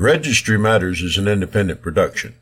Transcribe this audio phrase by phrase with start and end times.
[0.00, 2.36] Registry Matters is an independent production.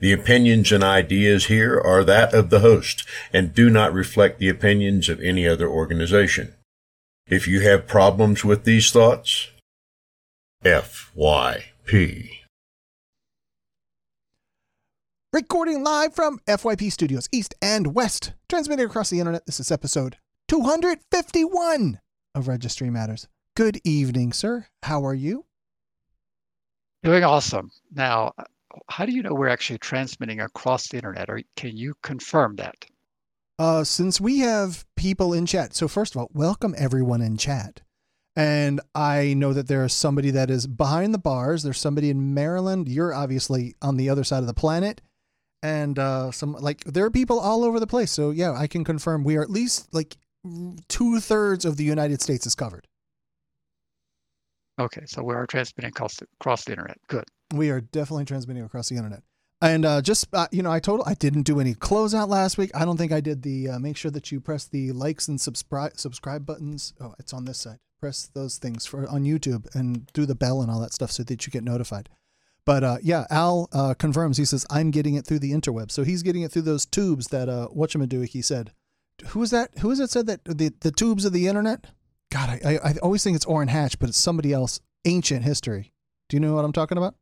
[0.00, 4.48] The opinions and ideas here are that of the host and do not reflect the
[4.48, 6.54] opinions of any other organization.
[7.28, 9.50] If you have problems with these thoughts,
[10.64, 12.38] FYP.
[15.32, 19.46] Recording live from FYP Studios East and West, transmitting across the internet.
[19.46, 20.16] This is episode
[20.48, 22.00] 251
[22.34, 23.28] of Registry Matters.
[23.54, 24.66] Good evening, sir.
[24.82, 25.45] How are you?
[27.06, 27.70] Doing awesome.
[27.94, 28.32] Now,
[28.88, 32.84] how do you know we're actually transmitting across the internet, or can you confirm that?
[33.60, 37.80] Uh, since we have people in chat, so first of all, welcome everyone in chat.
[38.34, 41.62] And I know that there is somebody that is behind the bars.
[41.62, 42.88] There's somebody in Maryland.
[42.88, 45.00] You're obviously on the other side of the planet
[45.62, 48.10] and uh, some like there are people all over the place.
[48.10, 50.16] So yeah, I can confirm we are at least like
[50.88, 52.86] two thirds of the United States is covered.
[54.78, 56.98] Okay, so we are transmitting across the, across the internet.
[57.08, 57.24] Good.
[57.54, 59.22] We are definitely transmitting across the internet.
[59.62, 62.70] And uh, just uh, you know, I total I didn't do any closeout last week.
[62.74, 65.40] I don't think I did the uh, make sure that you press the likes and
[65.40, 66.92] subscribe subscribe buttons.
[67.00, 67.78] Oh, it's on this side.
[67.98, 71.22] Press those things for on YouTube and do the bell and all that stuff so
[71.22, 72.10] that you get notified.
[72.66, 74.36] But uh, yeah, Al uh, confirms.
[74.36, 77.28] He says I'm getting it through the interweb, so he's getting it through those tubes
[77.28, 78.72] that uh, whatchamajdoick he said.
[79.28, 79.70] Who is that?
[79.78, 81.86] Who is it said that the the tubes of the internet?
[82.30, 84.80] God, I, I, I always think it's Orrin Hatch, but it's somebody else.
[85.04, 85.92] Ancient history.
[86.28, 87.14] Do you know what I'm talking about?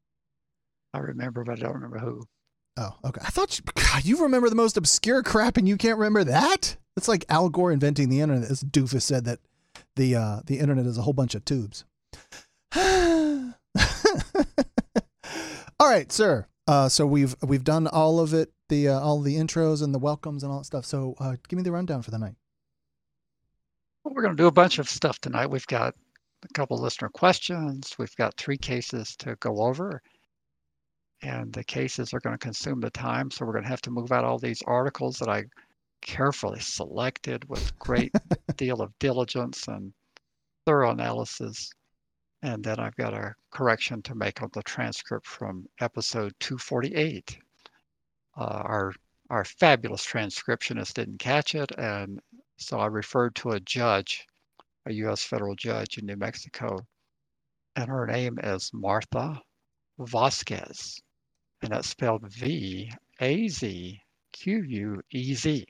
[0.94, 2.26] I remember, but I don't remember who.
[2.76, 3.20] Oh, okay.
[3.24, 6.76] I thought you, God, you remember the most obscure crap, and you can't remember that.
[6.96, 8.48] It's like Al Gore inventing the internet.
[8.48, 9.40] This doofus said that
[9.96, 11.84] the uh, the internet is a whole bunch of tubes.
[12.76, 13.52] All
[15.90, 16.46] right, sir.
[16.66, 19.98] Uh, so we've we've done all of it, the uh, all the intros and the
[19.98, 20.86] welcomes and all that stuff.
[20.86, 22.36] So uh, give me the rundown for the night.
[24.04, 25.46] We're going to do a bunch of stuff tonight.
[25.46, 25.94] We've got
[26.44, 27.94] a couple listener questions.
[27.98, 30.02] We've got three cases to go over,
[31.22, 33.30] and the cases are going to consume the time.
[33.30, 35.44] So we're going to have to move out all these articles that I
[36.02, 38.12] carefully selected with great
[38.56, 39.92] deal of diligence and
[40.66, 41.70] thorough analysis.
[42.42, 47.38] And then I've got a correction to make on the transcript from episode 248.
[48.36, 48.92] Uh, our
[49.30, 52.20] our fabulous transcriptionist didn't catch it, and
[52.56, 54.26] so I referred to a judge,
[54.86, 55.24] a U.S.
[55.24, 56.78] federal judge in New Mexico,
[57.76, 59.40] and her name is Martha
[60.00, 61.00] Vazquez,
[61.62, 64.00] and that's spelled V A Z
[64.32, 65.66] Q U E Z.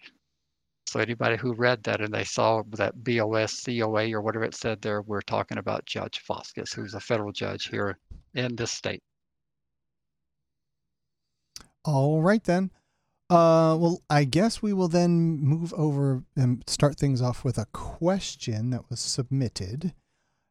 [0.87, 4.81] So anybody who read that and they saw that BOS COA or whatever it said
[4.81, 7.99] there, we're talking about Judge Vazquez, who's a federal judge here
[8.34, 9.03] in this state.
[11.84, 12.71] All right then.
[13.31, 17.67] Uh, well, I guess we will then move over and start things off with a
[17.73, 19.95] question that was submitted.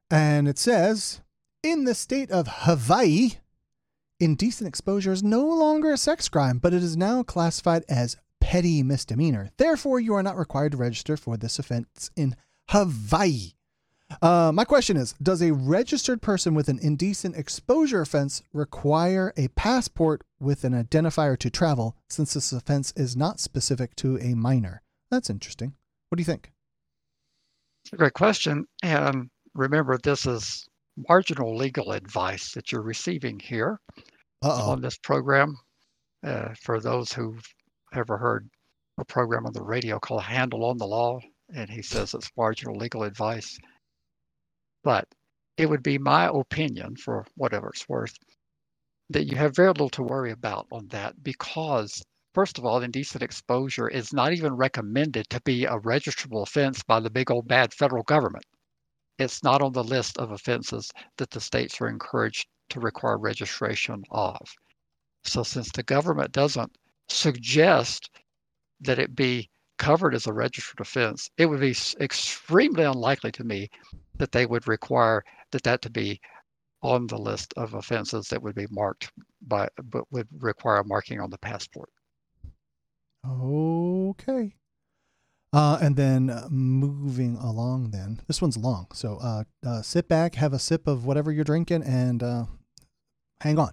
[0.09, 1.21] And it says
[1.61, 3.33] In the state of Hawaii,
[4.19, 8.83] indecent exposure is no longer a sex crime, but it is now classified as petty
[8.83, 9.51] misdemeanor.
[9.57, 12.35] Therefore, you are not required to register for this offense in
[12.69, 13.51] Hawaii.
[14.21, 19.47] Uh, my question is Does a registered person with an indecent exposure offense require a
[19.49, 24.81] passport with an identifier to travel since this offense is not specific to a minor?
[25.09, 25.73] That's interesting.
[26.09, 26.51] What do you think?
[27.83, 28.65] It's a great question.
[28.81, 30.65] And remember, this is
[31.09, 33.79] marginal legal advice that you're receiving here
[34.41, 34.71] Uh-oh.
[34.71, 35.57] on this program.
[36.23, 37.45] Uh, for those who've
[37.93, 38.49] ever heard
[38.97, 41.19] a program on the radio called Handel on the Law,
[41.53, 43.57] and he says it's marginal legal advice.
[44.83, 45.07] But
[45.57, 48.17] it would be my opinion, for whatever it's worth,
[49.09, 53.23] that you have very little to worry about on that because, first of all, indecent
[53.23, 57.73] exposure is not even recommended to be a registrable offense by the big old bad
[57.73, 58.45] federal government.
[59.17, 64.03] It's not on the list of offenses that the states are encouraged to require registration
[64.11, 64.55] of.
[65.23, 66.77] So, since the government doesn't
[67.07, 68.09] suggest
[68.81, 73.69] that it be covered as a registered offense, it would be extremely unlikely to me
[74.17, 76.19] that they would require that that to be
[76.81, 79.11] on the list of offenses that would be marked
[79.41, 81.89] by, but would require a marking on the passport.
[83.25, 84.53] Okay.
[85.53, 90.35] Uh, and then uh, moving along, then this one's long, so uh, uh sit back,
[90.35, 92.45] have a sip of whatever you're drinking, and uh,
[93.39, 93.71] hang on.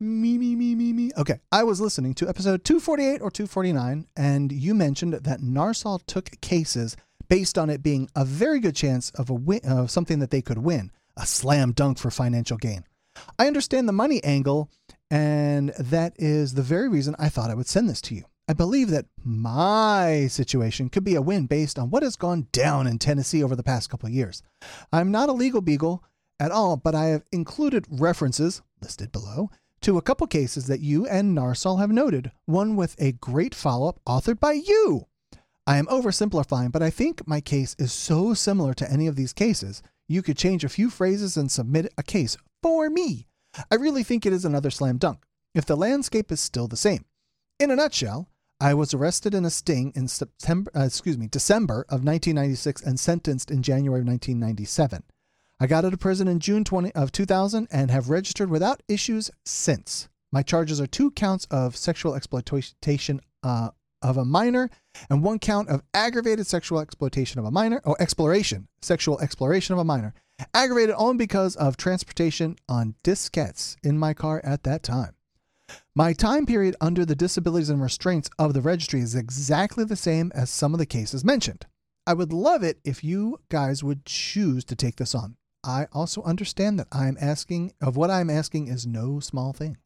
[0.00, 1.10] Me, me, me, me, me.
[1.18, 6.40] Okay, I was listening to episode 248 or 249, and you mentioned that NARSOL took
[6.40, 6.96] cases
[7.28, 10.40] based on it being a very good chance of a win, of something that they
[10.40, 12.84] could win, a slam dunk for financial gain.
[13.40, 14.70] I understand the money angle,
[15.10, 18.22] and that is the very reason I thought I would send this to you.
[18.46, 22.86] I believe that my situation could be a win based on what has gone down
[22.86, 24.44] in Tennessee over the past couple of years.
[24.92, 26.04] I'm not a legal beagle,
[26.40, 29.50] at all, but I have included references, listed below,
[29.80, 33.88] to a couple cases that you and NARSOL have noted, one with a great follow
[33.88, 35.06] up authored by you.
[35.66, 39.32] I am oversimplifying, but I think my case is so similar to any of these
[39.32, 43.26] cases, you could change a few phrases and submit a case for me.
[43.70, 47.04] I really think it is another slam dunk, if the landscape is still the same.
[47.60, 48.28] In a nutshell,
[48.60, 52.98] I was arrested in a sting in September, uh, excuse me, December of 1996 and
[52.98, 55.02] sentenced in January of 1997.
[55.60, 59.28] I got out of prison in June 20 of 2000 and have registered without issues
[59.44, 60.08] since.
[60.30, 63.70] My charges are two counts of sexual exploitation uh,
[64.00, 64.70] of a minor
[65.10, 69.80] and one count of aggravated sexual exploitation of a minor or exploration, sexual exploration of
[69.80, 70.14] a minor.
[70.54, 75.16] Aggravated only because of transportation on diskettes in my car at that time.
[75.92, 80.30] My time period under the disabilities and restraints of the registry is exactly the same
[80.36, 81.66] as some of the cases mentioned.
[82.06, 85.36] I would love it if you guys would choose to take this on.
[85.64, 89.76] I also understand that I'm asking of what I'm asking is no small thing.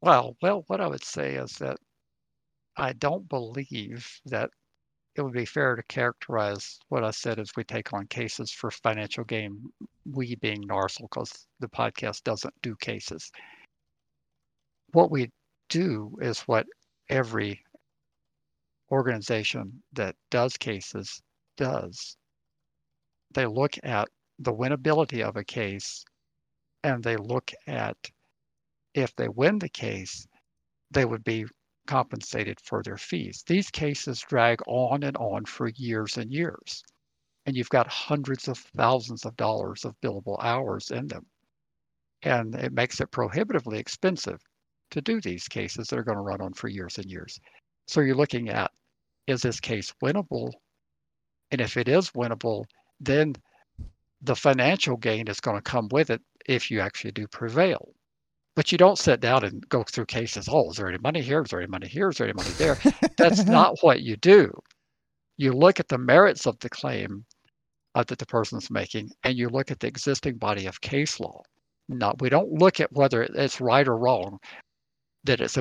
[0.00, 1.78] Well, well, what I would say is that
[2.76, 4.50] I don't believe that
[5.14, 8.70] it would be fair to characterize what I said as we take on cases for
[8.70, 9.64] financial gain,
[10.04, 13.32] we being NARSOL, because the podcast doesn't do cases.
[14.92, 15.30] What we
[15.70, 16.66] do is what
[17.08, 17.64] every
[18.90, 21.22] organization that does cases
[21.56, 22.16] does
[23.36, 26.04] they look at the winnability of a case
[26.82, 27.96] and they look at
[28.94, 30.26] if they win the case,
[30.90, 31.44] they would be
[31.86, 33.44] compensated for their fees.
[33.46, 36.82] These cases drag on and on for years and years.
[37.44, 41.26] And you've got hundreds of thousands of dollars of billable hours in them.
[42.22, 44.40] And it makes it prohibitively expensive
[44.92, 47.38] to do these cases that are going to run on for years and years.
[47.86, 48.72] So you're looking at
[49.26, 50.52] is this case winnable?
[51.50, 52.64] And if it is winnable,
[53.00, 53.34] then
[54.22, 57.92] the financial gain is going to come with it if you actually do prevail.
[58.54, 60.48] But you don't sit down and go through cases.
[60.50, 61.42] Oh, is there any money here?
[61.42, 62.08] Is there any money here?
[62.08, 62.78] Is there any money there?
[63.18, 64.50] That's not what you do.
[65.36, 67.26] You look at the merits of the claim
[67.94, 71.42] uh, that the person's making, and you look at the existing body of case law.
[71.88, 74.38] Not we don't look at whether it's right or wrong,
[75.24, 75.58] that it's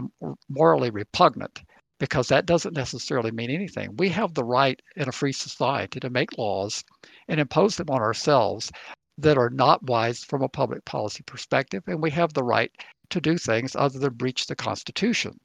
[0.49, 1.61] morally repugnant
[1.99, 3.95] because that doesn't necessarily mean anything.
[3.97, 6.83] We have the right in a free society to make laws
[7.27, 8.71] and impose them on ourselves
[9.17, 12.71] that are not wise from a public policy perspective, and we have the right
[13.09, 15.39] to do things other than breach the Constitution.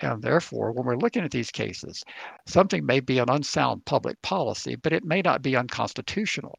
[0.00, 2.02] And therefore, when we're looking at these cases,
[2.46, 6.58] something may be an unsound public policy, but it may not be unconstitutional.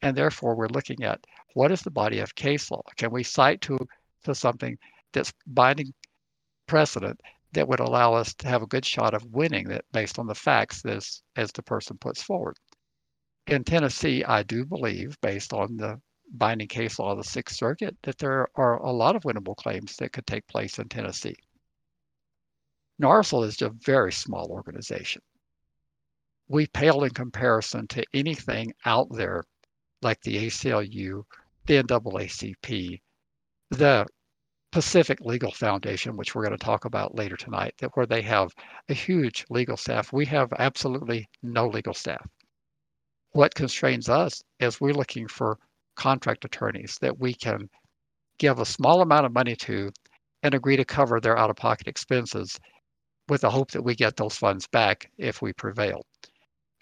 [0.00, 2.82] And therefore, we're looking at what is the body of case law?
[2.96, 3.78] Can we cite to,
[4.24, 4.78] to something
[5.12, 5.92] that's binding
[6.66, 7.20] precedent
[7.56, 10.34] that would allow us to have a good shot of winning that based on the
[10.34, 12.54] facts as, as the person puts forward.
[13.46, 15.98] In Tennessee, I do believe, based on the
[16.34, 19.96] binding case law of the Sixth Circuit, that there are a lot of winnable claims
[19.96, 21.36] that could take place in Tennessee.
[23.00, 25.22] NARSOL is a very small organization.
[26.48, 29.44] We pale in comparison to anything out there
[30.02, 31.24] like the ACLU,
[31.64, 33.00] the NAACP,
[33.70, 34.06] the
[34.76, 38.52] Pacific Legal Foundation, which we're going to talk about later tonight, that where they have
[38.90, 40.12] a huge legal staff.
[40.12, 42.28] We have absolutely no legal staff.
[43.32, 45.56] What constrains us is we're looking for
[45.94, 47.70] contract attorneys that we can
[48.38, 49.90] give a small amount of money to
[50.42, 52.60] and agree to cover their out of pocket expenses
[53.30, 56.04] with the hope that we get those funds back if we prevail.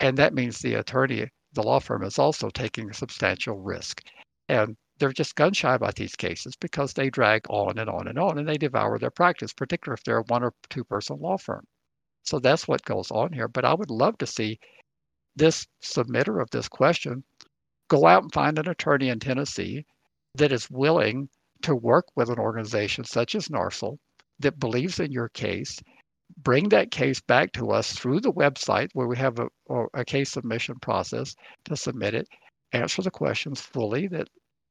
[0.01, 4.03] And that means the attorney, the law firm, is also taking a substantial risk.
[4.49, 8.19] And they're just gun shy about these cases because they drag on and on and
[8.19, 11.37] on and they devour their practice, particularly if they're a one or two person law
[11.37, 11.67] firm.
[12.23, 13.49] So that's what goes on here.
[13.49, 14.59] But I would love to see
[15.37, 17.25] this submitter of this question
[17.89, 19.85] go out and find an attorney in Tennessee
[20.37, 21.29] that is willing
[21.63, 23.99] to work with an organization such as NARSOL
[24.41, 25.81] that believes in your case,
[26.39, 29.49] bring that case back to us through the website where we have a,
[29.95, 31.35] a case submission process
[31.65, 32.29] to submit it,
[32.73, 34.29] answer the questions fully that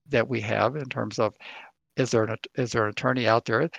[0.09, 1.35] that we have in terms of
[1.95, 3.69] is there an is there an attorney out there?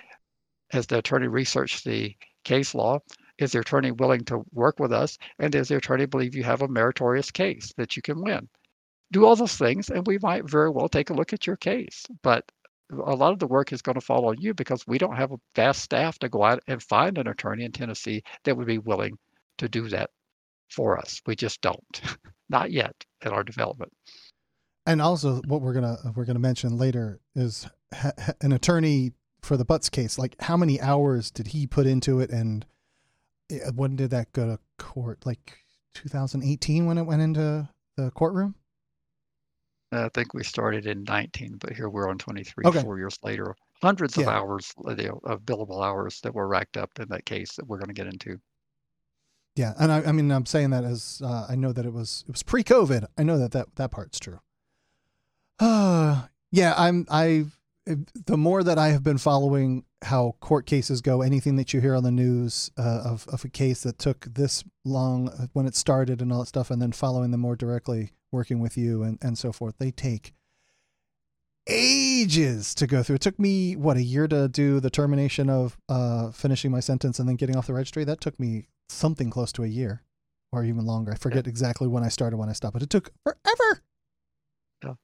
[0.71, 2.99] Has the attorney researched the case law?
[3.37, 5.17] Is the attorney willing to work with us?
[5.39, 8.47] And does the attorney believe you have a meritorious case that you can win?
[9.11, 12.05] Do all those things, and we might very well take a look at your case.
[12.23, 12.49] But
[12.91, 15.31] a lot of the work is going to fall on you because we don't have
[15.31, 18.77] a vast staff to go out and find an attorney in Tennessee that would be
[18.77, 19.17] willing
[19.57, 20.09] to do that
[20.69, 21.21] for us.
[21.25, 22.01] We just don't,
[22.49, 23.91] not yet in our development
[24.85, 28.11] and also what we're gonna we're gonna mention later is ha-
[28.41, 29.11] an attorney
[29.41, 30.17] for the Butts case.
[30.17, 32.65] Like, how many hours did he put into it, and
[33.51, 35.25] eh, when did that go to court?
[35.25, 35.59] Like
[35.95, 38.55] 2018 when it went into the courtroom.
[39.91, 42.81] I think we started in 19, but here we're on 23, okay.
[42.81, 43.55] four years later.
[43.81, 44.23] Hundreds yeah.
[44.23, 47.87] of hours of billable hours that were racked up in that case that we're going
[47.87, 48.37] to get into.
[49.55, 52.25] Yeah, and I, I mean, I'm saying that as uh, I know that it was
[52.27, 53.05] it was pre-COVID.
[53.17, 54.39] I know that that that part's true.
[55.59, 57.45] Uh, yeah, I'm I.
[58.25, 61.93] The more that I have been following how court cases go, anything that you hear
[61.93, 65.75] on the news uh, of of a case that took this long uh, when it
[65.75, 69.19] started and all that stuff, and then following them more directly, working with you and
[69.21, 70.33] and so forth, they take
[71.67, 73.15] ages to go through.
[73.15, 77.19] It took me what a year to do the termination of uh, finishing my sentence
[77.19, 78.03] and then getting off the registry.
[78.03, 80.03] That took me something close to a year
[80.51, 81.11] or even longer.
[81.11, 83.81] I forget exactly when I started, when I stopped, but it took forever.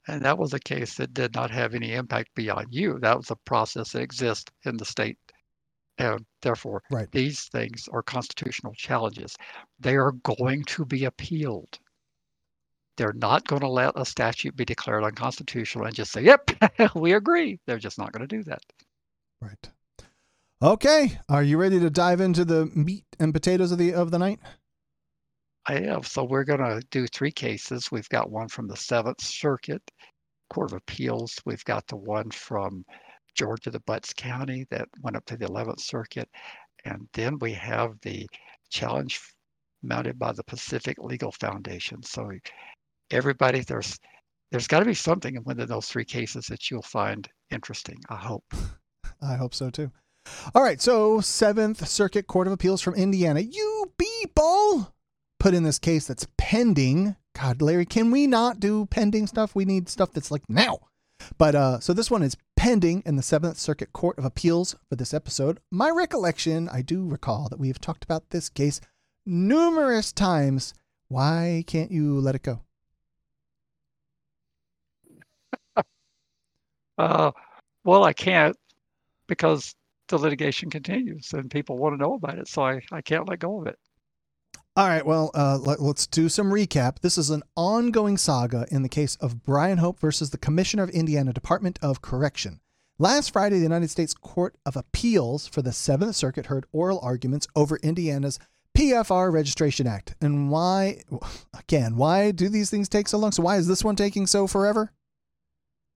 [0.07, 2.99] And that was a case that did not have any impact beyond you.
[2.99, 5.17] That was a process that exists in the state.
[5.97, 7.11] And therefore, right.
[7.11, 9.35] these things are constitutional challenges.
[9.79, 11.79] They are going to be appealed.
[12.97, 16.49] They're not going to let a statute be declared unconstitutional and just say, yep,
[16.95, 17.59] we agree.
[17.65, 18.61] They're just not going to do that.
[19.41, 19.69] Right.
[20.63, 24.19] Okay, are you ready to dive into the meat and potatoes of the of the
[24.19, 24.39] night?
[25.67, 26.07] I have.
[26.07, 27.91] So we're going to do three cases.
[27.91, 29.81] We've got one from the Seventh Circuit
[30.49, 31.35] Court of Appeals.
[31.45, 32.83] We've got the one from
[33.35, 36.29] Georgia, the Butts County that went up to the Eleventh Circuit,
[36.85, 38.27] and then we have the
[38.69, 39.21] challenge
[39.83, 42.03] mounted by the Pacific Legal Foundation.
[42.03, 42.31] So
[43.11, 43.99] everybody, there's
[44.51, 47.99] there's got to be something in one of those three cases that you'll find interesting.
[48.09, 48.43] I hope.
[49.21, 49.91] I hope so too.
[50.53, 53.39] All right, so Seventh Circuit Court of Appeals from Indiana.
[53.39, 54.93] You people
[55.41, 57.15] put in this case that's pending.
[57.33, 59.55] God, Larry, can we not do pending stuff?
[59.55, 60.77] We need stuff that's like now.
[61.39, 64.95] But uh, so this one is pending in the Seventh Circuit Court of Appeals for
[64.95, 65.59] this episode.
[65.71, 68.81] My recollection, I do recall that we have talked about this case
[69.25, 70.75] numerous times.
[71.07, 72.61] Why can't you let it go?
[76.99, 77.31] uh,
[77.83, 78.55] well, I can't
[79.25, 79.73] because
[80.07, 82.47] the litigation continues and people want to know about it.
[82.47, 83.79] So I, I can't let go of it.
[84.77, 85.05] All right.
[85.05, 86.99] Well, uh, let, us do some recap.
[86.99, 90.89] This is an ongoing saga in the case of Brian Hope versus the Commissioner of
[90.91, 92.61] Indiana Department of Correction.
[92.97, 97.49] Last Friday, the United States Court of Appeals for the Seventh Circuit heard oral arguments
[97.53, 98.39] over Indiana's
[98.77, 100.15] PFR Registration Act.
[100.21, 101.01] And why,
[101.59, 103.33] again, why do these things take so long?
[103.33, 104.93] So, why is this one taking so forever?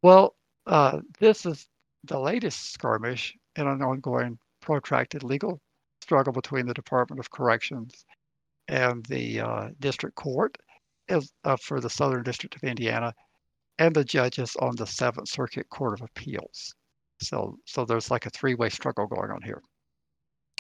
[0.04, 0.36] Well,
[0.68, 1.66] uh, this is
[2.04, 5.62] the latest skirmish in an ongoing protracted legal
[6.02, 8.04] struggle between the Department of Corrections
[8.68, 10.58] and the uh, district court
[11.08, 13.14] is, uh, for the Southern District of Indiana
[13.78, 16.74] and the judges on the Seventh Circuit Court of Appeals.
[17.22, 19.62] So, so there's like a three-way struggle going on here.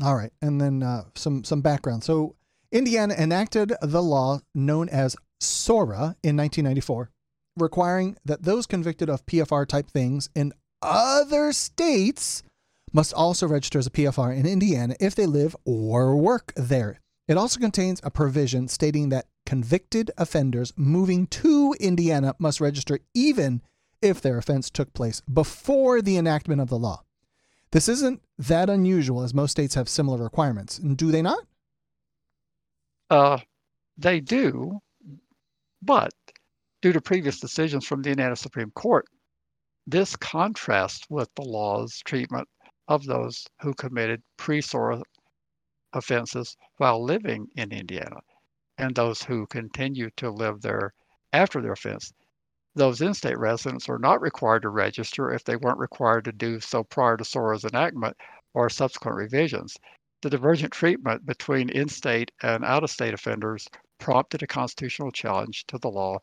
[0.03, 2.03] All right, and then uh, some some background.
[2.03, 2.35] So,
[2.71, 7.11] Indiana enacted the law known as SORA in 1994,
[7.55, 12.43] requiring that those convicted of PFR type things in other states
[12.91, 16.99] must also register as a PFR in Indiana if they live or work there.
[17.27, 23.61] It also contains a provision stating that convicted offenders moving to Indiana must register even
[24.01, 27.03] if their offense took place before the enactment of the law.
[27.71, 31.45] This isn't that unusual as most states have similar requirements, do they not?
[33.09, 33.39] Uh,
[33.97, 34.79] they do,
[35.81, 36.13] but
[36.81, 39.05] due to previous decisions from the Indiana Supreme Court,
[39.87, 42.47] this contrasts with the law's treatment
[42.87, 45.01] of those who committed pre-SORA
[45.95, 48.19] offenses while living in Indiana
[48.77, 50.93] and those who continue to live there
[51.33, 52.13] after their offense.
[52.75, 56.83] Those in-state residents are not required to register if they weren't required to do so
[56.83, 58.17] prior to SORA's enactment
[58.53, 59.77] or subsequent revisions.
[60.21, 66.17] The divergent treatment between in-state and out-of-state offenders prompted a constitutional challenge to the law,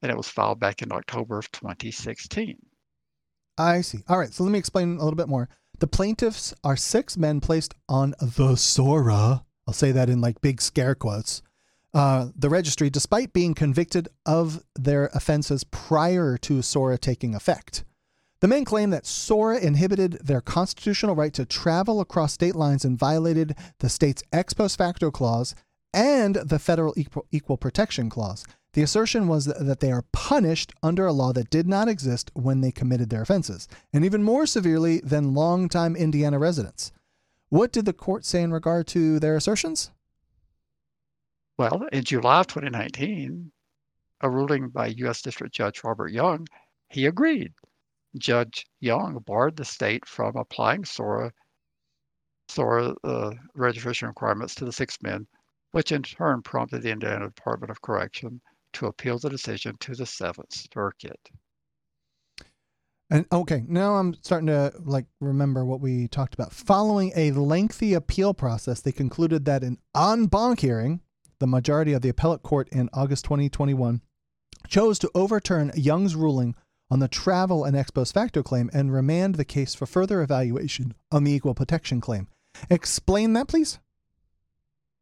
[0.00, 2.56] and it was filed back in October of 2016.
[3.58, 3.98] I see.
[4.08, 5.48] All right, so let me explain a little bit more.
[5.78, 9.44] The plaintiffs are six men placed on the Sora.
[9.66, 11.42] I'll say that in like big scare quotes.
[11.92, 17.84] Uh, the registry, despite being convicted of their offenses prior to SORA taking effect.
[18.40, 22.98] The men claim that SORA inhibited their constitutional right to travel across state lines and
[22.98, 25.54] violated the state's ex post facto clause
[25.92, 28.44] and the federal equal, equal protection clause.
[28.76, 32.60] The assertion was that they are punished under a law that did not exist when
[32.60, 36.92] they committed their offenses, and even more severely than longtime Indiana residents.
[37.48, 39.92] What did the court say in regard to their assertions?
[41.56, 43.50] Well, in July of 2019,
[44.20, 45.22] a ruling by U.S.
[45.22, 46.46] District Judge Robert Young,
[46.90, 47.54] he agreed.
[48.18, 51.32] Judge Young barred the state from applying SORA,
[52.48, 55.26] SORA uh, registration requirements to the six men,
[55.70, 58.42] which in turn prompted the Indiana Department of Correction
[58.76, 61.30] to appeal the decision to the Seventh Circuit.
[63.08, 66.52] And okay, now I'm starting to like remember what we talked about.
[66.52, 71.00] Following a lengthy appeal process, they concluded that an en banc hearing,
[71.38, 74.02] the majority of the appellate court in August 2021,
[74.68, 76.54] chose to overturn Young's ruling
[76.90, 80.94] on the travel and ex post facto claim and remand the case for further evaluation
[81.12, 82.26] on the equal protection claim.
[82.68, 83.78] Explain that, please.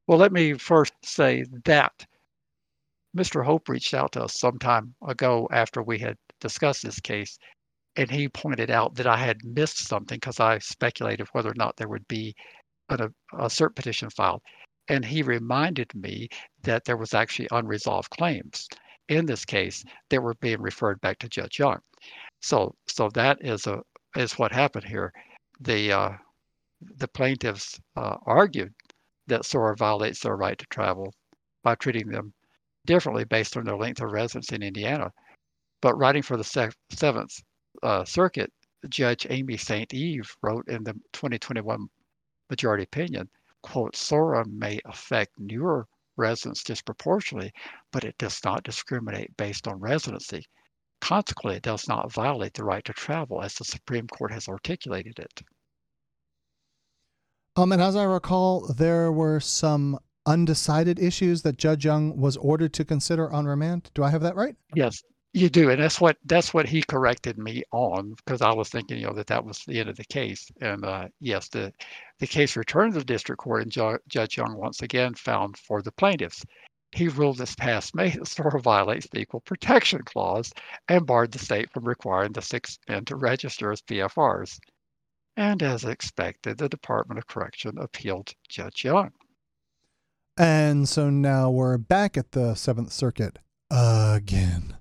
[0.07, 2.07] Well, let me first say that
[3.17, 3.45] Mr.
[3.45, 7.39] Hope reached out to us some time ago after we had discussed this case
[7.97, 11.77] and he pointed out that I had missed something because I speculated whether or not
[11.77, 12.35] there would be
[12.89, 13.05] a,
[13.35, 14.43] a cert petition filed.
[14.89, 16.29] And he reminded me
[16.63, 18.69] that there was actually unresolved claims
[19.09, 21.79] in this case that were being referred back to Judge Young.
[22.43, 23.81] So, so that is a
[24.17, 25.13] is what happened here.
[25.61, 26.11] The uh,
[26.97, 28.75] the plaintiffs uh, argued
[29.27, 31.13] that SORA violates their right to travel
[31.63, 32.35] by treating them
[32.87, 35.13] differently based on their length of residence in Indiana.
[35.81, 37.43] But writing for the se- Seventh
[37.83, 38.53] uh, Circuit,
[38.89, 39.93] Judge Amy St.
[39.93, 41.89] Eve wrote in the 2021
[42.51, 43.29] majority opinion,
[43.63, 45.87] quote, SORA may affect newer
[46.17, 47.53] residents disproportionately,
[47.93, 50.45] but it does not discriminate based on residency.
[51.01, 55.19] Consequently, it does not violate the right to travel as the Supreme Court has articulated
[55.19, 55.43] it.
[57.57, 62.73] Um, and as I recall, there were some undecided issues that Judge Young was ordered
[62.75, 63.91] to consider on remand.
[63.95, 64.57] Do I have that right?
[64.75, 65.03] Yes,
[65.35, 68.99] you do, and that's what that's what he corrected me on because I was thinking,
[68.99, 70.51] you know, that that was the end of the case.
[70.61, 71.73] And uh, yes, the
[72.21, 75.83] the case returned to the district court, and Ju- Judge Young once again found for
[75.83, 76.45] the plaintiffs.
[76.93, 80.53] He ruled this past May that SORA violates the Equal Protection Clause
[80.89, 84.61] and barred the state from requiring the six men to register as PFRs.
[85.37, 89.11] And as expected, the Department of Correction appealed Judge Young.
[90.37, 93.39] And so now we're back at the Seventh Circuit
[93.71, 94.77] again.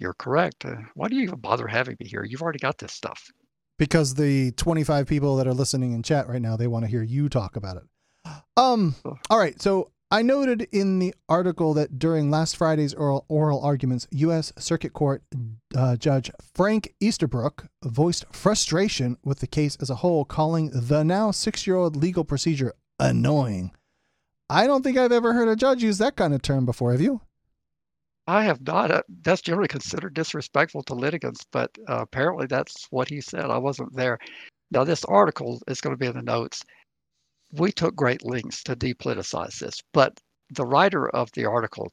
[0.00, 0.64] You're correct.
[0.64, 2.24] Uh, why do you even bother having me here?
[2.24, 3.30] You've already got this stuff.
[3.78, 7.02] Because the 25 people that are listening in chat right now, they want to hear
[7.02, 7.84] you talk about it.
[8.56, 8.96] Um.
[9.30, 9.60] All right.
[9.62, 14.52] So I noted in the article that during last Friday's oral, oral arguments, U.S.
[14.58, 15.22] Circuit Court
[15.74, 21.30] uh, Judge Frank Easterbrook voiced frustration with the case as a whole, calling the now
[21.30, 22.74] six year old legal procedure
[23.08, 23.72] annoying.
[24.48, 26.92] I don't think I've ever heard a judge use that kind of term before.
[26.92, 27.20] Have you?
[28.26, 28.90] I have not.
[28.90, 33.46] Uh, that's generally considered disrespectful to litigants, but uh, apparently that's what he said.
[33.46, 34.18] I wasn't there.
[34.70, 36.62] Now, this article is going to be in the notes.
[37.52, 40.18] We took great lengths to depoliticize this, but
[40.50, 41.92] the writer of the article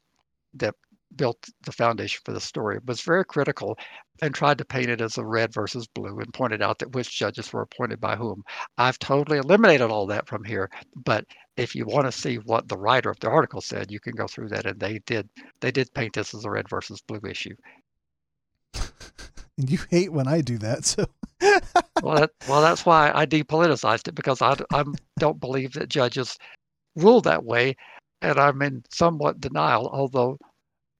[0.54, 0.74] that
[1.16, 3.76] built the foundation for the story was very critical
[4.22, 7.18] and tried to paint it as a red versus blue and pointed out that which
[7.18, 8.42] judges were appointed by whom.
[8.78, 11.24] I've totally eliminated all that from here, but
[11.56, 14.26] if you want to see what the writer of the article said, you can go
[14.26, 15.28] through that and they did
[15.60, 17.54] they did paint this as a red versus blue issue.
[18.74, 18.90] and
[19.70, 21.06] you hate when I do that, so
[22.02, 24.84] well, that, well, that's why I depoliticized it because I, I
[25.18, 26.36] don't believe that judges
[26.96, 27.76] rule that way,
[28.22, 29.88] and I'm in somewhat denial.
[29.88, 30.38] Although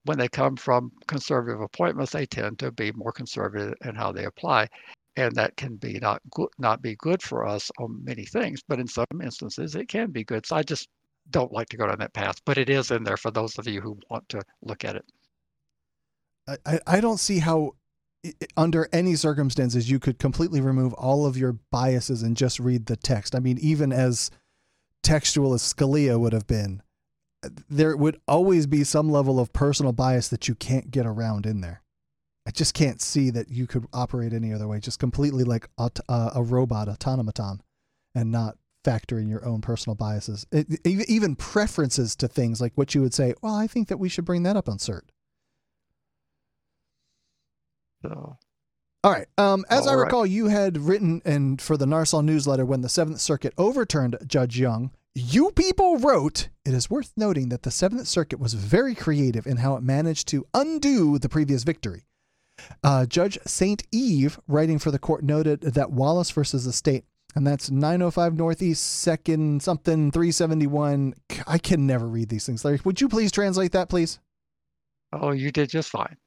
[0.05, 4.25] when they come from conservative appointments, they tend to be more conservative in how they
[4.25, 4.67] apply,
[5.15, 8.61] and that can be not good, not be good for us on many things.
[8.67, 10.45] But in some instances, it can be good.
[10.45, 10.87] So I just
[11.29, 13.67] don't like to go down that path, but it is in there for those of
[13.67, 15.05] you who want to look at it.
[16.65, 17.75] I, I don't see how
[18.57, 22.95] under any circumstances you could completely remove all of your biases and just read the
[22.95, 23.35] text.
[23.35, 24.31] I mean, even as
[25.03, 26.81] textual as Scalia would have been,
[27.69, 31.61] there would always be some level of personal bias that you can't get around in
[31.61, 31.81] there.
[32.45, 35.91] I just can't see that you could operate any other way, just completely like a,
[36.09, 37.61] uh, a robot, automaton,
[38.15, 42.95] and not factor in your own personal biases, it, even preferences to things like what
[42.95, 43.33] you would say.
[43.41, 45.01] Well, I think that we should bring that up on cert.
[48.01, 48.37] So.
[49.03, 49.27] All right.
[49.37, 52.89] Um, as All I recall, you had written and for the NARSOL newsletter when the
[52.89, 58.07] Seventh Circuit overturned Judge Young you people wrote, it is worth noting that the Seventh
[58.07, 62.05] Circuit was very creative in how it managed to undo the previous victory.
[62.83, 63.83] Uh, Judge St.
[63.91, 67.03] Eve, writing for the court, noted that Wallace versus the state,
[67.35, 71.13] and that's 905 Northeast, second something 371.
[71.47, 72.63] I can never read these things.
[72.63, 74.19] Larry, would you please translate that, please?
[75.11, 76.17] Oh, you did just fine.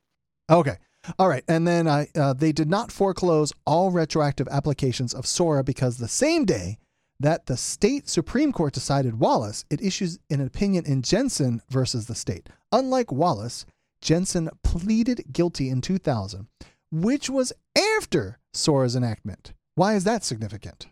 [0.51, 0.77] Okay.
[1.18, 1.44] All right.
[1.49, 6.09] And then uh, uh, they did not foreclose all retroactive applications of SORA because the
[6.09, 6.79] same day
[7.25, 12.15] that the state Supreme Court decided Wallace, it issues an opinion in Jensen versus the
[12.15, 12.51] state.
[12.71, 13.65] Unlike Wallace,
[14.03, 16.49] Jensen pleaded guilty in 2000,
[16.93, 17.51] which was
[17.97, 19.55] after SORA's enactment.
[19.75, 20.89] Why is that significant?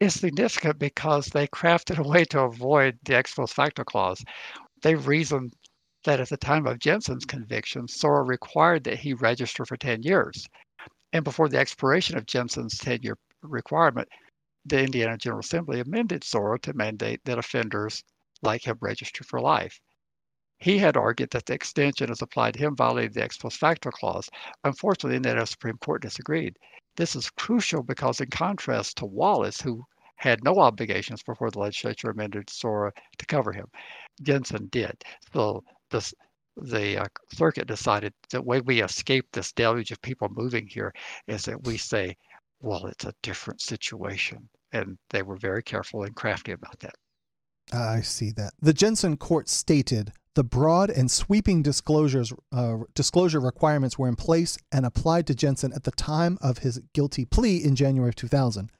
[0.00, 4.24] It's significant because they crafted a way to avoid the ex post facto clause.
[4.80, 5.52] they reasoned
[6.04, 10.48] that at the time of Jensen's conviction, SORA required that he register for 10 years.
[11.12, 14.08] And before the expiration of Jensen's 10 year requirement,
[14.64, 18.04] the Indiana General Assembly amended SORA to mandate that offenders
[18.42, 19.80] like him register for life.
[20.58, 23.90] He had argued that the extension as applied to him violated the ex post facto
[23.90, 24.28] clause.
[24.62, 26.56] Unfortunately, the Indiana Supreme Court disagreed.
[26.96, 29.84] This is crucial because, in contrast to Wallace, who
[30.16, 33.66] had no obligations before the legislature amended SORA to cover him,
[34.22, 35.02] Jensen did.
[35.32, 36.14] So this,
[36.56, 40.92] the uh, circuit decided that way we escape this deluge of people moving here
[41.26, 42.16] is that we say,
[42.62, 44.48] well, it's a different situation.
[44.72, 46.94] And they were very careful and crafty about that.
[47.72, 48.54] I see that.
[48.60, 54.56] The Jensen court stated the broad and sweeping disclosures uh, disclosure requirements were in place
[54.70, 58.70] and applied to Jensen at the time of his guilty plea in January of 2000.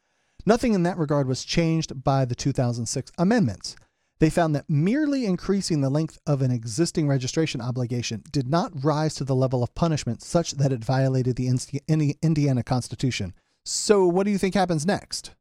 [0.46, 3.76] Nothing in that regard was changed by the 2006 amendments.
[4.18, 9.14] They found that merely increasing the length of an existing registration obligation did not rise
[9.16, 13.34] to the level of punishment such that it violated the Indiana Constitution.
[13.64, 15.34] So, what do you think happens next?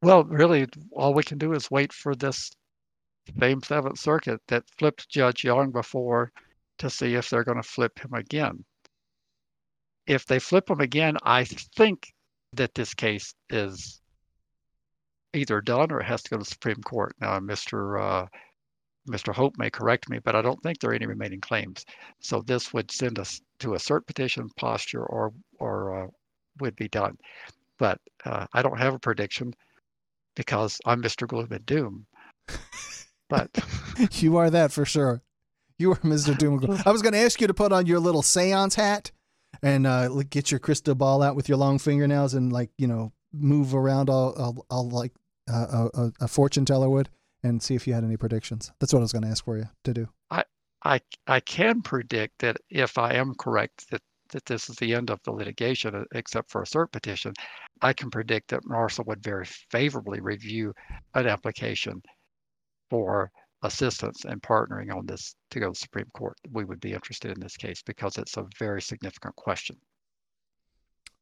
[0.00, 2.50] Well, really, all we can do is wait for this
[3.38, 6.32] same Seventh Circuit that flipped Judge Young before
[6.78, 8.64] to see if they're going to flip him again.
[10.06, 12.12] If they flip him again, I think
[12.54, 14.00] that this case is
[15.34, 17.14] either done or it has to go to the Supreme Court.
[17.20, 18.02] Now, Mr.
[18.02, 18.26] Uh,
[19.08, 19.34] Mr.
[19.34, 21.84] Hope may correct me, but I don't think there are any remaining claims.
[22.20, 26.08] So this would send us to a cert petition posture or or uh,
[26.60, 27.18] would be done.
[27.78, 29.54] But uh, I don't have a prediction
[30.36, 31.26] because I'm Mr.
[31.26, 32.06] Gloom and Doom.
[33.28, 33.50] But
[34.12, 35.22] you are that for sure.
[35.78, 36.36] You are Mr.
[36.36, 36.54] Doom.
[36.54, 36.82] And Gloom.
[36.84, 39.10] I was going to ask you to put on your little seance hat
[39.62, 43.12] and uh, get your crystal ball out with your long fingernails and like you know
[43.32, 45.12] move around all, all, all like
[45.50, 47.08] uh, a, a, fortune teller would
[47.42, 48.70] and see if you had any predictions.
[48.78, 50.08] That's what I was going to ask for you to do.
[50.30, 50.44] I
[50.84, 55.10] I I can predict that if I am correct that that this is the end
[55.10, 57.32] of the litigation, uh, except for a cert petition,
[57.80, 60.74] I can predict that NARSOL would very favorably review
[61.14, 62.02] an application
[62.90, 63.30] for
[63.62, 66.36] assistance and partnering on this to go to the Supreme Court.
[66.50, 69.76] We would be interested in this case because it's a very significant question.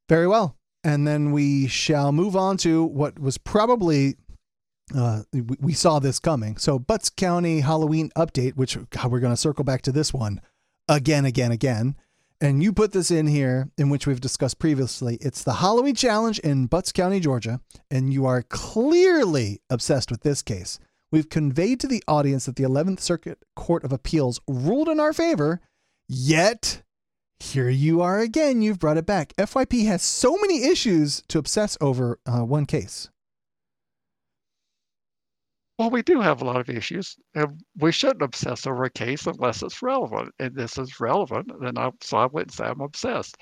[0.08, 0.56] Very well.
[0.82, 4.16] And then we shall move on to what was probably
[4.96, 5.22] uh,
[5.60, 6.56] we, saw this coming.
[6.56, 10.40] So Butts County Halloween update, which God, we're going to circle back to this one
[10.88, 11.94] again, again, again.
[12.42, 15.18] And you put this in here, in which we've discussed previously.
[15.20, 20.40] It's the Halloween challenge in Butts County, Georgia, and you are clearly obsessed with this
[20.40, 20.78] case.
[21.12, 25.12] We've conveyed to the audience that the 11th Circuit Court of Appeals ruled in our
[25.12, 25.60] favor,
[26.08, 26.82] yet
[27.40, 28.62] here you are again.
[28.62, 29.34] You've brought it back.
[29.36, 33.10] FYP has so many issues to obsess over uh, one case.
[35.80, 39.26] Well, we do have a lot of issues, and we shouldn't obsess over a case
[39.26, 40.34] unless it's relevant.
[40.38, 43.38] And this is relevant, and I, so I wouldn't say I'm obsessed.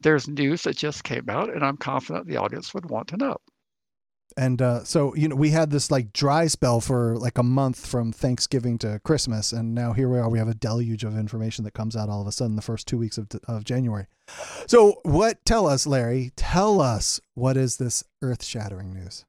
[0.00, 3.36] There's news that just came out, and I'm confident the audience would want to know.
[4.34, 7.86] And uh, so, you know, we had this like dry spell for like a month
[7.86, 9.52] from Thanksgiving to Christmas.
[9.52, 10.30] And now here we are.
[10.30, 12.88] We have a deluge of information that comes out all of a sudden the first
[12.88, 14.06] two weeks of, of January.
[14.66, 19.26] So, what, tell us, Larry, tell us what is this earth shattering news?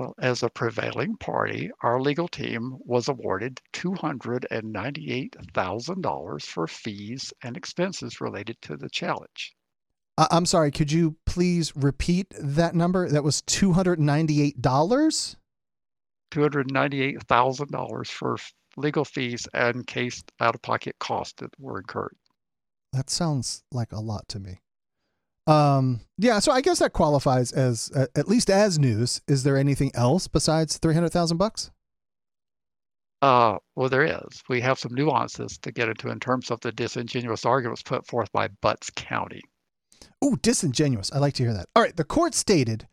[0.00, 8.18] Well, as a prevailing party, our legal team was awarded $298,000 for fees and expenses
[8.18, 9.54] related to the challenge.
[10.16, 13.10] I'm sorry, could you please repeat that number?
[13.10, 15.36] That was $298?
[16.30, 18.38] $298,000 for
[18.78, 22.16] legal fees and case out of pocket costs that were incurred.
[22.94, 24.60] That sounds like a lot to me.
[25.50, 29.20] Um, yeah, so I guess that qualifies as uh, at least as news.
[29.26, 31.70] Is there anything else besides three hundred thousand bucks?
[33.20, 34.42] Uh, well, there is.
[34.48, 38.30] We have some nuances to get into in terms of the disingenuous arguments put forth
[38.32, 39.42] by Butts County.
[40.22, 41.12] Oh, disingenuous.
[41.12, 41.66] I like to hear that.
[41.74, 41.96] All right.
[41.96, 42.86] The court stated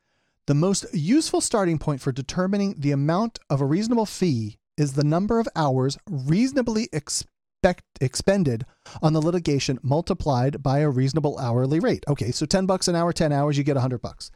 [0.48, 5.04] the most useful starting point for determining the amount of a reasonable fee is the
[5.04, 8.66] number of hours reasonably expected expect, expended
[9.02, 12.04] on the litigation multiplied by a reasonable hourly rate.
[12.08, 14.32] Okay, so 10 bucks an hour, 10 hours, you get 100 bucks.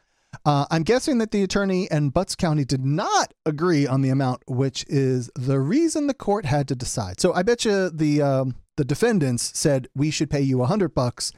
[0.46, 4.44] Uh, I'm guessing that the attorney and Butts County did not agree on the amount,
[4.48, 7.20] which is the reason the court had to decide.
[7.20, 11.34] So I bet you the um, the defendants said we should pay you 100 bucks,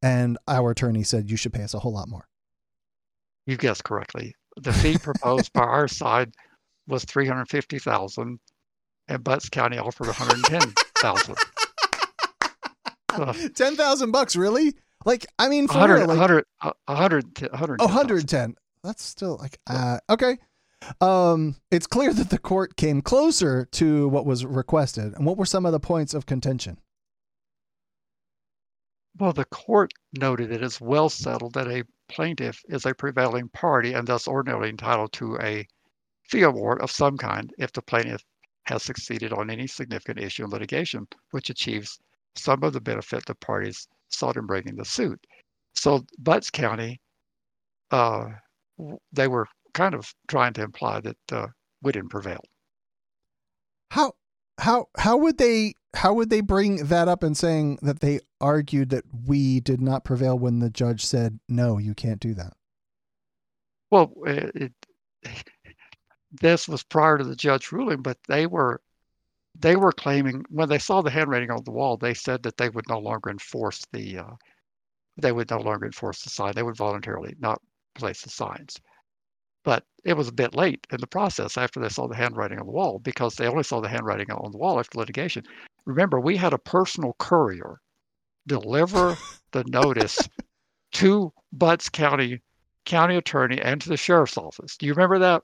[0.00, 2.28] and our attorney said you should pay us a whole lot more.
[3.46, 4.36] You guessed correctly.
[4.56, 6.32] The fee proposed by our side
[6.86, 8.38] was 350,000
[9.08, 11.36] and Butts County offered 110 thousand.
[13.54, 14.74] Ten thousand bucks, really?
[15.04, 16.80] Like, I mean, for 100, real, like, 100, 100,
[17.50, 17.78] 110.
[17.80, 18.56] Oh, 110.
[18.82, 20.38] That's still like, uh, okay.
[21.00, 25.14] Um, it's clear that the court came closer to what was requested.
[25.14, 26.78] And what were some of the points of contention?
[29.18, 33.94] Well, the court noted it is well settled that a plaintiff is a prevailing party
[33.94, 35.66] and thus ordinarily entitled to a
[36.24, 38.22] fee award of some kind if the plaintiff
[38.66, 41.98] has succeeded on any significant issue in litigation, which achieves
[42.36, 45.18] some of the benefit the parties sought in bringing the suit.
[45.74, 47.00] So Butts County,
[47.90, 48.26] uh,
[49.12, 51.46] they were kind of trying to imply that uh,
[51.82, 52.40] we didn't prevail.
[53.90, 54.12] How
[54.58, 58.90] how how would they how would they bring that up and saying that they argued
[58.90, 62.54] that we did not prevail when the judge said no, you can't do that?
[63.90, 64.72] Well, it,
[66.32, 68.80] this was prior to the judge ruling, but they were
[69.58, 72.68] they were claiming when they saw the handwriting on the wall, they said that they
[72.68, 74.34] would no longer enforce the uh,
[75.16, 76.52] they would no longer enforce the sign.
[76.54, 77.60] They would voluntarily not
[77.94, 78.76] place the signs.
[79.64, 82.66] But it was a bit late in the process after they saw the handwriting on
[82.66, 85.44] the wall because they only saw the handwriting on the wall after litigation.
[85.86, 87.80] Remember, we had a personal courier
[88.46, 89.16] deliver
[89.52, 90.28] the notice
[90.92, 92.42] to Butts County
[92.84, 94.76] county attorney and to the sheriff's office.
[94.76, 95.42] Do you remember that?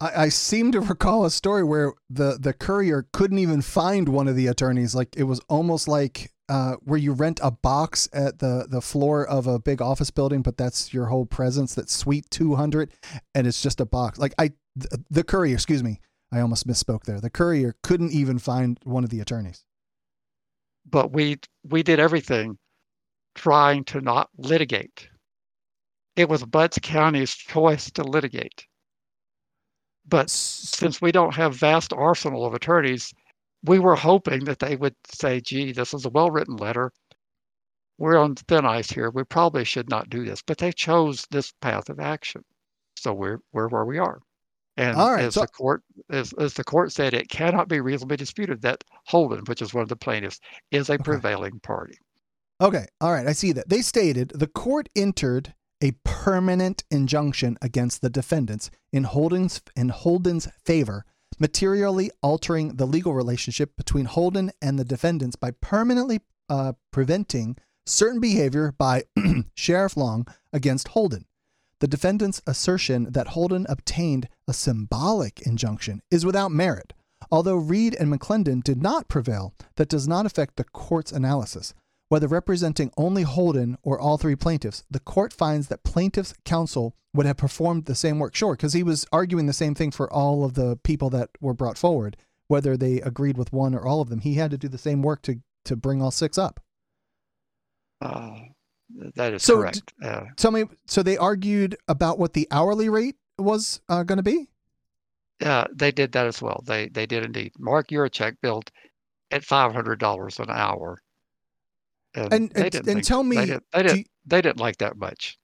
[0.00, 4.28] I, I seem to recall a story where the the courier couldn't even find one
[4.28, 4.94] of the attorneys.
[4.94, 9.26] Like it was almost like uh, where you rent a box at the the floor
[9.26, 11.74] of a big office building, but that's your whole presence.
[11.74, 12.90] That's Suite 200,
[13.34, 14.18] and it's just a box.
[14.18, 16.00] Like I, the, the courier, excuse me,
[16.32, 17.20] I almost misspoke there.
[17.20, 19.64] The courier couldn't even find one of the attorneys.
[20.88, 22.58] But we we did everything
[23.34, 25.08] trying to not litigate.
[26.16, 28.66] It was Butts County's choice to litigate.
[30.06, 33.12] But since we don't have vast arsenal of attorneys,
[33.64, 36.92] we were hoping that they would say, gee, this is a well written letter.
[37.98, 39.10] We're on thin ice here.
[39.10, 40.42] We probably should not do this.
[40.42, 42.44] But they chose this path of action.
[42.96, 44.20] So we're we're where we are.
[44.76, 48.16] And right, as so- the court as, as the court said, it cannot be reasonably
[48.16, 51.02] disputed that Holden, which is one of the plaintiffs, is a okay.
[51.02, 51.98] prevailing party.
[52.60, 52.86] Okay.
[53.00, 53.26] All right.
[53.26, 53.68] I see that.
[53.68, 60.48] They stated the court entered a permanent injunction against the defendants in Holden's in Holden's
[60.64, 61.04] favor,
[61.38, 68.20] materially altering the legal relationship between Holden and the defendants by permanently uh, preventing certain
[68.20, 69.04] behavior by
[69.54, 71.26] Sheriff Long against Holden.
[71.80, 76.92] The defendant's assertion that Holden obtained a symbolic injunction is without merit.
[77.30, 81.74] Although Reed and McClendon did not prevail, that does not affect the court's analysis.
[82.10, 87.24] Whether representing only Holden or all three plaintiffs, the court finds that plaintiff's counsel would
[87.24, 88.34] have performed the same work.
[88.34, 91.54] Sure, because he was arguing the same thing for all of the people that were
[91.54, 92.16] brought forward,
[92.48, 94.18] whether they agreed with one or all of them.
[94.18, 96.58] He had to do the same work to to bring all six up.
[98.00, 98.40] Uh,
[99.14, 99.92] that is so correct.
[100.02, 104.24] Uh, tell me, so they argued about what the hourly rate was uh, going to
[104.24, 104.48] be?
[105.40, 106.64] Yeah, they did that as well.
[106.66, 107.52] They they did indeed.
[107.56, 108.72] Mark Yurachek billed
[109.30, 111.00] at five hundred dollars an hour
[112.14, 114.96] and and, and, and tell me, they, did, they, did, you, they didn't like that
[114.96, 115.38] much.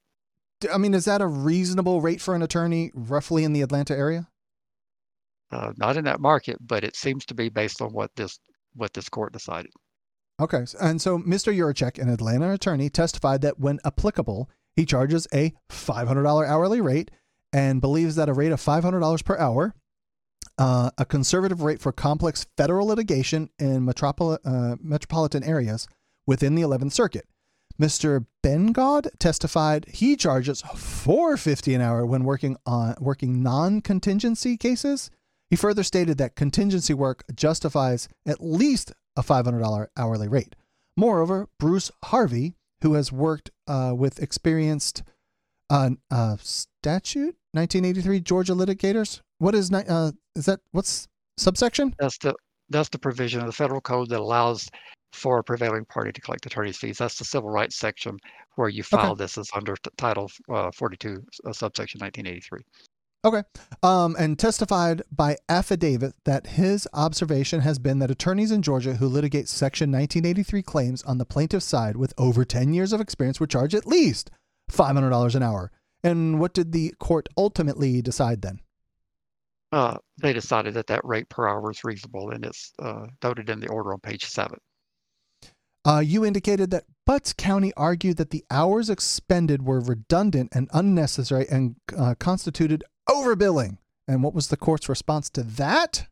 [0.71, 4.27] I mean, is that a reasonable rate for an attorney, roughly in the Atlanta area?
[5.51, 8.39] Uh, not in that market, but it seems to be based on what this
[8.73, 9.71] what this court decided.
[10.39, 11.55] Okay, and so Mr.
[11.55, 17.09] Yurachek, an Atlanta attorney, testified that when applicable, he charges a $500 hourly rate
[17.51, 19.73] and believes that a rate of $500 per hour,
[20.59, 25.87] uh, a conservative rate for complex federal litigation in metropol- uh, metropolitan areas,
[26.27, 27.25] within the 11th Circuit.
[27.81, 28.25] Mr.
[28.43, 35.09] Bengod testified he charges 450 an hour when working on working non-contingency cases.
[35.49, 40.55] He further stated that contingency work justifies at least a $500 hourly rate.
[40.95, 45.03] Moreover, Bruce Harvey, who has worked uh, with experienced
[45.69, 49.21] uh, uh, statute 1983 Georgia litigators.
[49.39, 50.59] What is uh, is that?
[50.71, 51.95] What's subsection?
[51.99, 52.35] That's the
[52.69, 54.69] that's the provision of the federal code that allows
[55.13, 56.97] for a prevailing party to collect attorney's fees.
[56.97, 58.17] That's the civil rights section
[58.55, 59.23] where you file okay.
[59.23, 62.61] this as under t- Title uh, 42, uh, subsection 1983.
[63.25, 63.43] Okay.
[63.83, 69.07] Um, and testified by affidavit that his observation has been that attorneys in Georgia who
[69.07, 73.49] litigate Section 1983 claims on the plaintiff's side with over 10 years of experience would
[73.49, 74.31] charge at least
[74.71, 75.71] $500 an hour.
[76.03, 78.61] And what did the court ultimately decide then?
[79.71, 83.59] Uh, they decided that that rate per hour is reasonable, and it's uh, noted in
[83.59, 84.57] the order on page seven.
[85.87, 91.47] Uh, you indicated that Butts County argued that the hours expended were redundant and unnecessary
[91.49, 93.77] and uh, constituted overbilling.
[94.05, 96.07] And what was the court's response to that?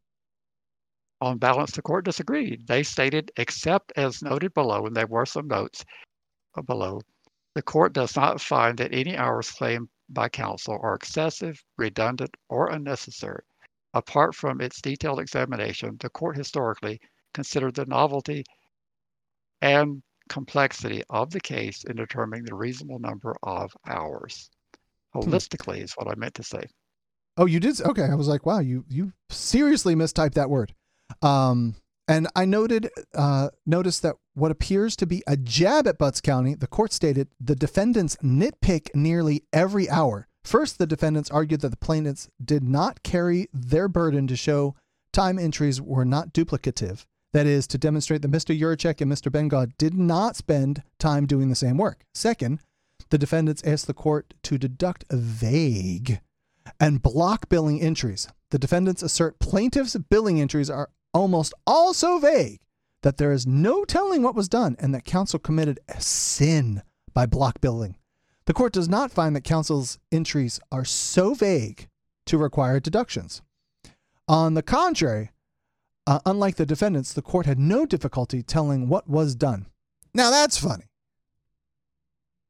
[1.20, 2.68] On balance, the court disagreed.
[2.68, 5.84] They stated, except as noted below, and there were some notes
[6.66, 7.02] below,
[7.54, 12.70] the court does not find that any hours claimed by counsel are excessive, redundant, or
[12.70, 13.44] unnecessary.
[13.94, 17.02] Apart from its detailed examination, the court historically
[17.34, 18.46] considered the novelty
[19.62, 24.50] and complexity of the case in determining the reasonable number of hours.
[25.14, 25.20] Hmm.
[25.20, 26.66] Holistically is what I meant to say.
[27.38, 27.82] Oh, you did?
[27.82, 28.04] Okay.
[28.04, 30.74] I was like, wow, you you seriously mistyped that word.
[31.22, 31.76] Um,
[32.08, 36.56] and I noted uh, noticed that what appears to be a jab at Butts County,
[36.56, 40.28] the court stated the defendants nitpick nearly every hour.
[40.44, 44.76] First, the defendants argued that the plaintiffs did not carry their burden to show
[45.12, 47.06] time entries were not duplicative.
[47.36, 48.58] That is, to demonstrate that Mr.
[48.58, 49.30] Yurachek and Mr.
[49.30, 52.06] Bengod did not spend time doing the same work.
[52.14, 52.62] Second,
[53.10, 56.22] the defendants asked the court to deduct vague
[56.80, 58.30] and block billing entries.
[58.52, 62.62] The defendants assert plaintiffs' billing entries are almost all so vague
[63.04, 67.26] that there is no telling what was done and that counsel committed a sin by
[67.26, 67.98] block billing.
[68.46, 71.90] The court does not find that counsel's entries are so vague
[72.28, 73.42] to require deductions.
[74.26, 75.32] On the contrary,
[76.08, 79.68] uh, unlike the defendants, the court had no difficulty telling what was done.
[80.14, 80.86] Now that's funny.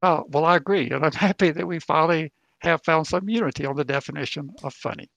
[0.01, 0.89] Oh, well, I agree.
[0.91, 5.09] And I'm happy that we finally have found some unity on the definition of funny.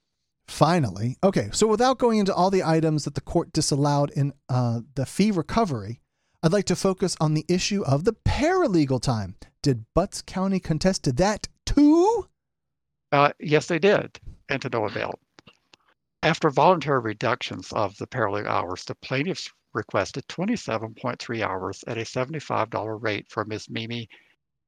[0.46, 1.16] Finally.
[1.22, 5.04] Okay, so without going into all the items that the court disallowed in uh, the
[5.04, 6.00] fee recovery,
[6.42, 9.36] I'd like to focus on the issue of the paralegal time.
[9.62, 12.28] Did Butts County contest to that too?
[13.12, 15.18] Uh, yes, they did, and to no avail.
[16.22, 23.02] After voluntary reductions of the paralegal hours, the plaintiffs requested 27.3 hours at a $75
[23.02, 23.70] rate for Ms.
[23.70, 24.08] Mimi,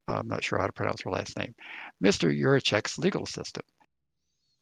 [0.07, 1.55] I'm not sure how to pronounce her last name,
[2.03, 2.33] Mr.
[2.33, 3.67] Yurachek's legal assistant.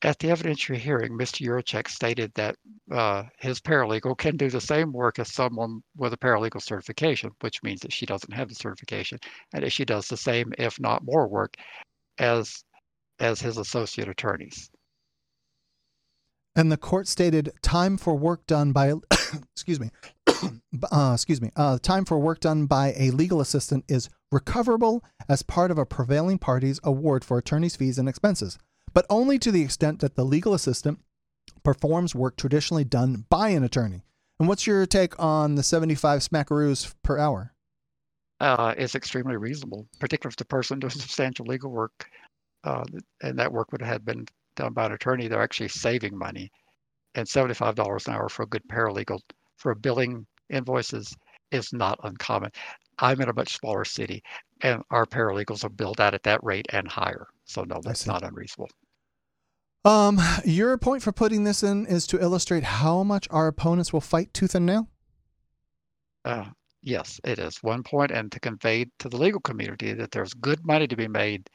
[0.02, 1.44] At the evidentiary hearing, Mr.
[1.44, 2.56] Yurachek stated that
[2.90, 7.62] uh, his paralegal can do the same work as someone with a paralegal certification, which
[7.62, 9.18] means that she doesn't have the certification,
[9.52, 11.56] and that she does the same, if not more, work
[12.18, 12.64] as
[13.18, 14.70] as his associate attorneys.
[16.58, 18.92] And the court stated time for work done by,
[19.54, 19.92] excuse me,
[20.90, 25.44] uh, excuse me, uh, time for work done by a legal assistant is recoverable as
[25.44, 28.58] part of a prevailing party's award for attorney's fees and expenses,
[28.92, 30.98] but only to the extent that the legal assistant
[31.62, 34.02] performs work traditionally done by an attorney.
[34.40, 37.54] And what's your take on the 75 smackaroos per hour?
[38.40, 42.10] Uh, it's extremely reasonable, particularly if the person doing substantial legal work,
[42.64, 42.84] uh,
[43.22, 44.26] and that work would have been
[44.58, 46.50] done by an attorney, they're actually saving money.
[47.14, 49.20] And $75 an hour for a good paralegal
[49.56, 51.16] for billing invoices
[51.50, 52.50] is not uncommon.
[52.98, 54.22] I'm in a much smaller city,
[54.60, 57.26] and our paralegals are billed out at that rate and higher.
[57.44, 58.70] So no, that's not unreasonable.
[59.84, 64.00] Um, your point for putting this in is to illustrate how much our opponents will
[64.00, 64.88] fight tooth and nail.
[66.24, 66.46] Uh,
[66.82, 70.64] yes, it is one point, and to convey to the legal community that there's good
[70.66, 71.48] money to be made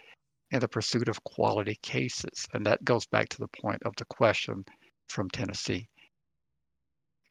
[0.53, 2.47] in the pursuit of quality cases.
[2.53, 4.63] And that goes back to the point of the question
[5.09, 5.89] from Tennessee.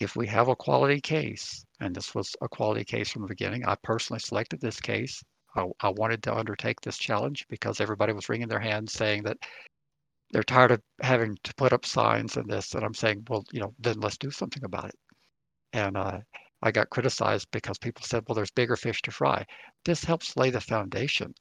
[0.00, 3.64] If we have a quality case, and this was a quality case from the beginning,
[3.64, 5.22] I personally selected this case.
[5.54, 9.36] I, I wanted to undertake this challenge because everybody was wringing their hands saying that
[10.32, 12.74] they're tired of having to put up signs and this.
[12.74, 14.98] And I'm saying, well, you know, then let's do something about it.
[15.72, 16.18] And uh,
[16.62, 19.44] I got criticized because people said, well, there's bigger fish to fry.
[19.84, 21.32] This helps lay the foundation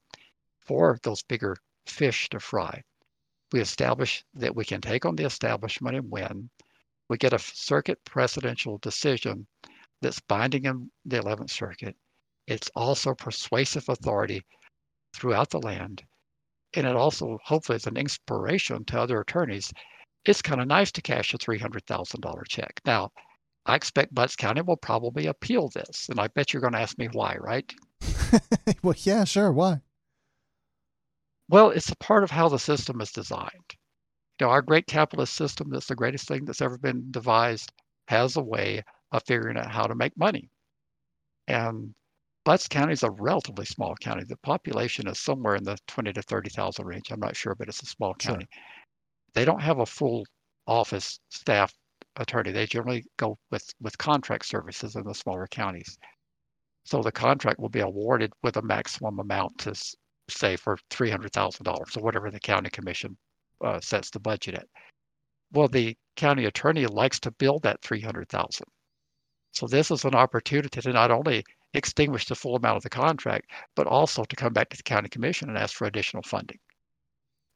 [0.67, 2.83] for those bigger fish to fry.
[3.51, 6.49] We establish that we can take on the establishment and win.
[7.09, 9.47] We get a circuit presidential decision
[10.01, 11.95] that's binding in the 11th Circuit.
[12.47, 14.41] It's also persuasive authority
[15.13, 16.03] throughout the land.
[16.73, 19.71] And it also hopefully is an inspiration to other attorneys.
[20.25, 22.79] It's kind of nice to cash a $300,000 check.
[22.85, 23.11] Now,
[23.65, 26.07] I expect Butts County will probably appeal this.
[26.09, 27.71] And I bet you're going to ask me why, right?
[28.83, 29.51] well, yeah, sure.
[29.51, 29.81] Why?
[31.51, 33.75] Well, it's a part of how the system is designed.
[34.39, 37.71] You know, our great capitalist system that's the greatest thing that's ever been devised
[38.07, 40.49] has a way of figuring out how to make money.
[41.47, 41.93] And
[42.45, 44.23] Butts County is a relatively small county.
[44.23, 47.11] The population is somewhere in the 20 to 30,000 range.
[47.11, 48.47] I'm not sure, but it's a small county.
[48.51, 48.63] Sure.
[49.33, 50.25] They don't have a full
[50.67, 51.73] office staff
[52.15, 52.51] attorney.
[52.51, 55.97] They generally go with, with contract services in the smaller counties.
[56.85, 59.75] So the contract will be awarded with a maximum amount to
[60.31, 63.17] say for $300,000 or whatever the county commission
[63.63, 64.67] uh, sets the budget at.
[65.51, 68.65] Well, the county attorney likes to build that 300,000.
[69.51, 73.51] So this is an opportunity to not only extinguish the full amount of the contract,
[73.75, 76.59] but also to come back to the county commission and ask for additional funding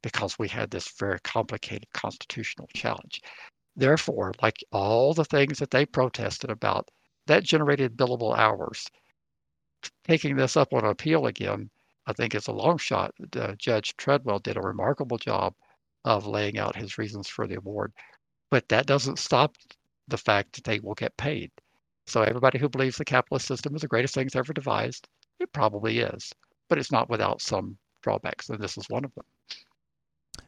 [0.02, 3.20] because we had this very complicated constitutional challenge.
[3.74, 6.88] Therefore, like all the things that they protested about,
[7.26, 8.86] that generated billable hours.
[10.04, 11.70] Taking this up on appeal again,
[12.06, 13.14] I think it's a long shot.
[13.34, 15.54] Uh, Judge Treadwell did a remarkable job
[16.04, 17.92] of laying out his reasons for the award,
[18.50, 19.56] but that doesn't stop
[20.08, 21.50] the fact that they will get paid.
[22.06, 25.08] So everybody who believes the capitalist system is the greatest thing ever devised,
[25.40, 26.32] it probably is,
[26.68, 29.24] but it's not without some drawbacks, and this is one of them.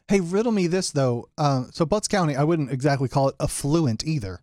[0.07, 1.29] Hey, riddle me this though.
[1.37, 4.41] Uh, so Butts County, I wouldn't exactly call it affluent either.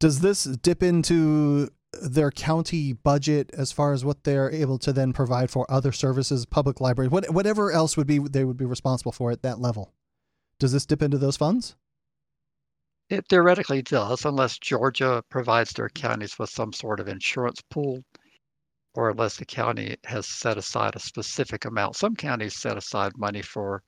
[0.00, 1.70] Does this dip into
[2.00, 6.46] their county budget as far as what they're able to then provide for other services,
[6.46, 9.92] public library, what, whatever else would be they would be responsible for at that level?
[10.58, 11.74] Does this dip into those funds?
[13.10, 18.02] It theoretically does, unless Georgia provides their counties with some sort of insurance pool,
[18.94, 21.96] or unless the county has set aside a specific amount.
[21.96, 23.82] Some counties set aside money for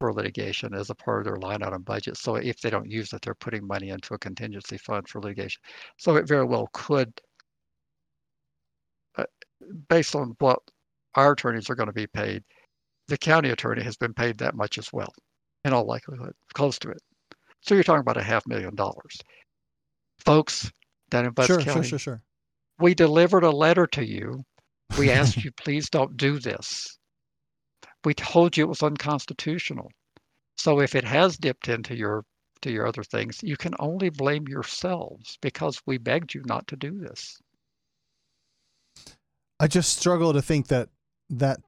[0.00, 2.16] for litigation as a part of their line item budget.
[2.16, 5.60] So if they don't use it, they're putting money into a contingency fund for litigation.
[5.98, 7.12] So it very well could,
[9.88, 10.58] based on what
[11.14, 12.42] our attorneys are going to be paid,
[13.08, 15.12] the county attorney has been paid that much as well,
[15.64, 17.02] in all likelihood, close to it.
[17.62, 19.18] So you're talking about a half million dollars.
[20.24, 20.70] Folks
[21.10, 22.22] down in Butts sure, County, sure, sure, sure.
[22.78, 24.44] we delivered a letter to you.
[24.98, 26.98] We asked you, please don't do this.
[28.04, 29.90] We told you it was unconstitutional.
[30.56, 32.24] So if it has dipped into your
[32.62, 36.76] to your other things, you can only blame yourselves because we begged you not to
[36.76, 37.38] do this.
[39.60, 40.88] I just struggle to think that
[41.28, 41.60] that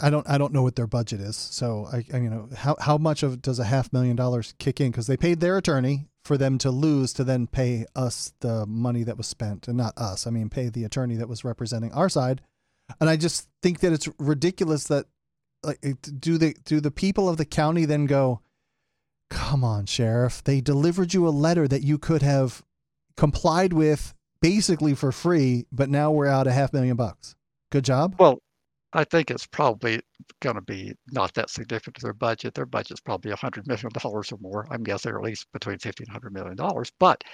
[0.00, 1.36] I don't I don't know what their budget is.
[1.36, 4.80] So I, I you know how how much of does a half million dollars kick
[4.80, 8.64] in because they paid their attorney for them to lose to then pay us the
[8.66, 10.26] money that was spent and not us.
[10.26, 12.42] I mean pay the attorney that was representing our side.
[13.00, 15.06] And I just think that it's ridiculous that
[15.62, 15.80] like
[16.20, 18.40] do the do the people of the county then go
[19.30, 22.62] come on sheriff they delivered you a letter that you could have
[23.16, 24.12] complied with
[24.44, 27.34] basically for free but now we're out a half million bucks
[27.70, 28.38] good job well
[28.94, 30.00] I think it's probably
[30.40, 32.54] going to be not that significant to their budget.
[32.54, 34.68] Their budget's probably a $100 million or more.
[34.70, 36.56] I'm guessing, at least between 50 and $100 million.
[37.00, 37.24] But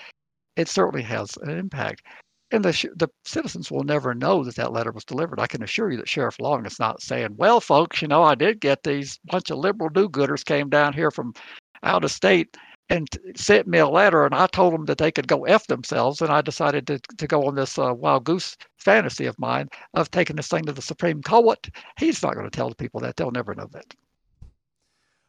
[0.57, 2.03] it certainly has an impact.
[2.51, 5.39] And the, the citizens will never know that that letter was delivered.
[5.39, 8.35] I can assure you that Sheriff Long is not saying, well, folks, you know, I
[8.35, 11.35] did get these bunch of liberal do-gooders came down here from
[11.83, 12.57] out of state
[12.91, 16.21] and sent me a letter and I told them that they could go F themselves.
[16.21, 20.11] And I decided to, to go on this uh, wild goose fantasy of mine of
[20.11, 21.71] taking this thing to the Supreme Court.
[21.99, 23.17] He's not going to tell the people that.
[23.17, 23.95] They'll never know that.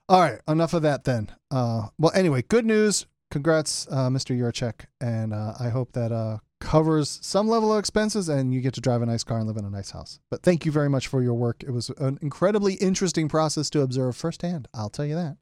[0.09, 0.41] All right.
[0.47, 1.31] Enough of that then.
[1.51, 3.05] Uh, well, anyway, good news.
[3.29, 4.37] Congrats, uh, Mr.
[4.37, 4.85] Yurachek.
[4.99, 8.81] And uh, I hope that uh, covers some level of expenses and you get to
[8.81, 10.19] drive a nice car and live in a nice house.
[10.31, 11.63] But thank you very much for your work.
[11.63, 14.67] It was an incredibly interesting process to observe firsthand.
[14.73, 15.37] I'll tell you that.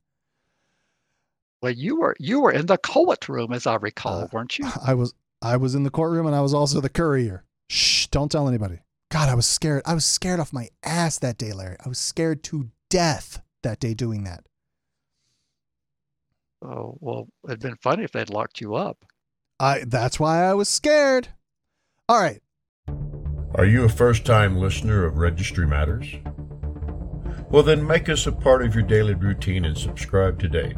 [1.61, 4.67] Well, you were you were in the court room, as I recall, uh, weren't you?
[4.85, 5.13] I was.
[5.41, 7.45] I was in the courtroom, and I was also the courier.
[7.69, 8.07] Shh!
[8.07, 8.79] Don't tell anybody.
[9.09, 9.83] God, I was scared.
[9.85, 11.77] I was scared off my ass that day, Larry.
[11.83, 14.43] I was scared to death that day doing that.
[16.61, 19.05] Oh well, it'd been funny if they'd locked you up.
[19.59, 21.29] I that's why I was scared.
[22.07, 22.41] All right.
[23.55, 26.07] Are you a first-time listener of Registry Matters?
[27.49, 30.75] Well, then make us a part of your daily routine and subscribe today.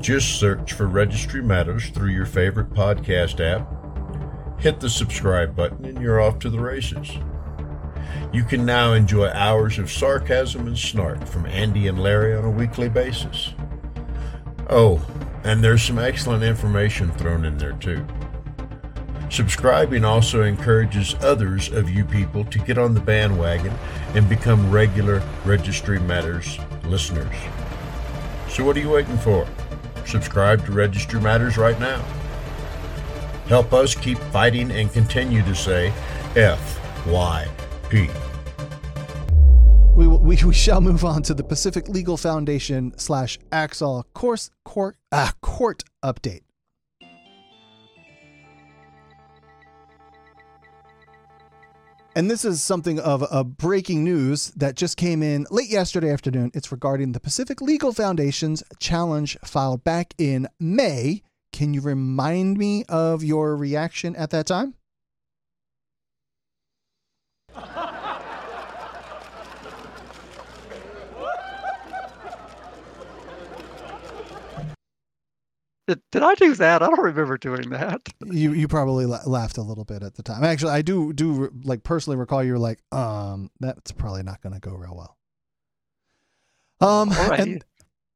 [0.00, 4.60] Just search for Registry Matters through your favorite podcast app.
[4.60, 7.10] Hit the subscribe button and you're off to the races.
[8.32, 12.50] You can now enjoy hours of sarcasm and snark from Andy and Larry on a
[12.50, 13.52] weekly basis.
[14.70, 15.04] Oh,
[15.44, 18.06] and there's some excellent information thrown in there too.
[19.28, 23.72] Subscribing also encourages others of you people to get on the bandwagon
[24.14, 27.34] and become regular Registry Matters listeners.
[28.52, 29.46] So, what are you waiting for?
[30.06, 32.02] Subscribe to Registry Matters right now.
[33.46, 35.92] Help us keep fighting and continue to say
[36.34, 38.10] FYP
[39.94, 44.96] we, we, we shall move on to the Pacific Legal Foundation slash Axel course court
[45.10, 46.42] ah, court update.
[52.14, 56.50] And this is something of a breaking news that just came in late yesterday afternoon.
[56.52, 61.22] It's regarding the Pacific Legal Foundation's challenge filed back in May.
[61.54, 64.74] Can you remind me of your reaction at that time?
[75.88, 76.82] Did, did I do that?
[76.82, 78.00] I don't remember doing that.
[78.24, 80.44] You you probably la- laughed a little bit at the time.
[80.44, 84.54] Actually, I do do like personally recall you were like, um, that's probably not going
[84.54, 85.16] to go real well.
[86.80, 87.64] Um, and,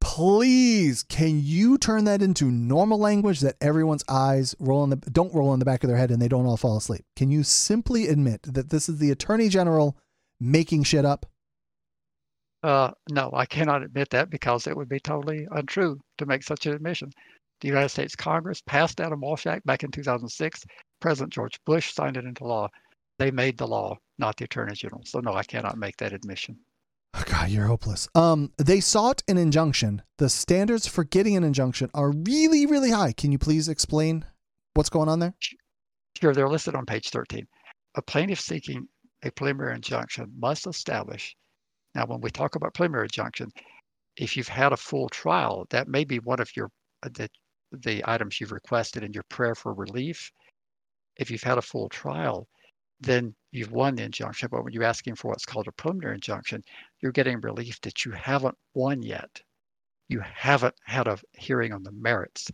[0.00, 5.52] Please, can you turn that into normal language that everyone's eyes roll the don't roll
[5.52, 7.04] in the back of their head and they don't all fall asleep?
[7.14, 9.96] Can you simply admit that this is the Attorney General
[10.42, 11.26] making shit up?
[12.62, 16.66] Uh, no, I cannot admit that because it would be totally untrue to make such
[16.66, 17.10] an admission.
[17.60, 20.64] The United States Congress passed Adam Walsh Act back in 2006
[21.02, 22.68] President George Bush signed it into law.
[23.18, 25.02] They made the law, not the Attorney General.
[25.04, 26.56] So no, I cannot make that admission.
[27.14, 28.08] Oh, God, you're hopeless.
[28.14, 30.00] Um, they sought an injunction.
[30.16, 33.12] The standards for getting an injunction are really, really high.
[33.12, 34.24] Can you please explain
[34.72, 35.34] what's going on there?
[36.18, 37.46] Sure, they're listed on page 13.
[37.96, 38.88] A plaintiff seeking
[39.24, 41.34] a preliminary injunction must establish.
[41.94, 43.50] Now, when we talk about preliminary injunction,
[44.16, 46.70] if you've had a full trial, that may be one of your
[47.02, 47.28] uh, the,
[47.72, 50.30] the items you've requested in your prayer for relief
[51.16, 52.48] if you've had a full trial,
[53.00, 54.48] then you've won the injunction.
[54.50, 56.62] But when you're asking for what's called a preliminary injunction,
[57.00, 59.40] you're getting relief that you haven't won yet.
[60.08, 62.50] You haven't had a hearing on the merits.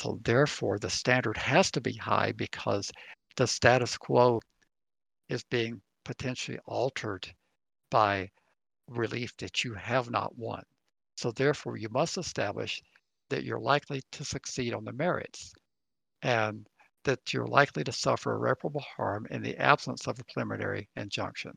[0.00, 2.90] So therefore, the standard has to be high because
[3.36, 4.40] the status quo
[5.28, 7.28] is being potentially altered
[7.90, 8.30] by
[8.88, 10.64] relief that you have not won.
[11.16, 12.82] So therefore, you must establish
[13.30, 15.52] that you're likely to succeed on the merits.
[16.22, 16.66] And
[17.04, 21.52] that you're likely to suffer irreparable harm in the absence of a preliminary injunction,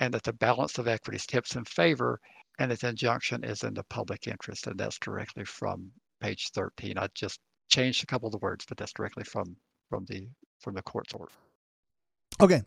[0.00, 2.20] and that the balance of equities tips in favor,
[2.58, 4.66] and that the injunction is in the public interest.
[4.66, 6.98] And that's directly from page 13.
[6.98, 9.56] I just changed a couple of the words, but that's directly from
[9.88, 10.28] from the
[10.60, 11.32] from the court's order.
[12.40, 12.62] Okay.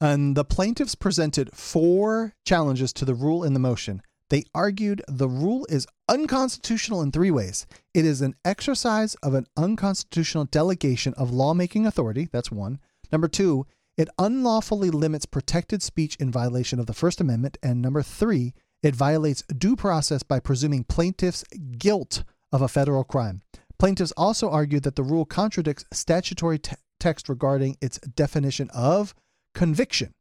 [0.00, 4.02] And the plaintiffs presented four challenges to the rule in the motion.
[4.30, 7.66] They argued the rule is unconstitutional in three ways.
[7.94, 12.28] It is an exercise of an unconstitutional delegation of lawmaking authority.
[12.30, 12.78] That's one.
[13.10, 17.58] Number two, it unlawfully limits protected speech in violation of the First Amendment.
[17.62, 21.42] And number three, it violates due process by presuming plaintiffs'
[21.78, 22.22] guilt
[22.52, 23.42] of a federal crime.
[23.78, 29.14] Plaintiffs also argued that the rule contradicts statutory te- text regarding its definition of
[29.58, 30.14] conviction.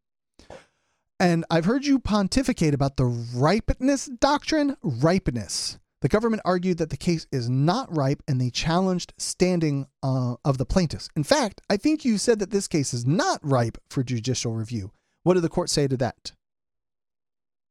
[1.19, 4.77] And I've heard you pontificate about the ripeness doctrine.
[4.81, 5.77] Ripeness.
[6.01, 10.57] The government argued that the case is not ripe and they challenged standing uh, of
[10.57, 11.09] the plaintiffs.
[11.15, 14.91] In fact, I think you said that this case is not ripe for judicial review.
[15.21, 16.31] What did the court say to that?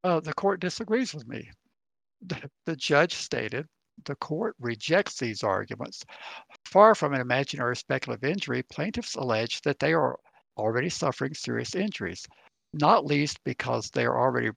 [0.05, 1.51] Uh, the court disagrees with me.
[2.25, 3.67] The, the judge stated
[4.05, 6.05] the court rejects these arguments.
[6.65, 10.17] Far from an imaginary speculative injury, plaintiffs allege that they are
[10.57, 12.27] already suffering serious injuries
[12.73, 14.51] not least because they are already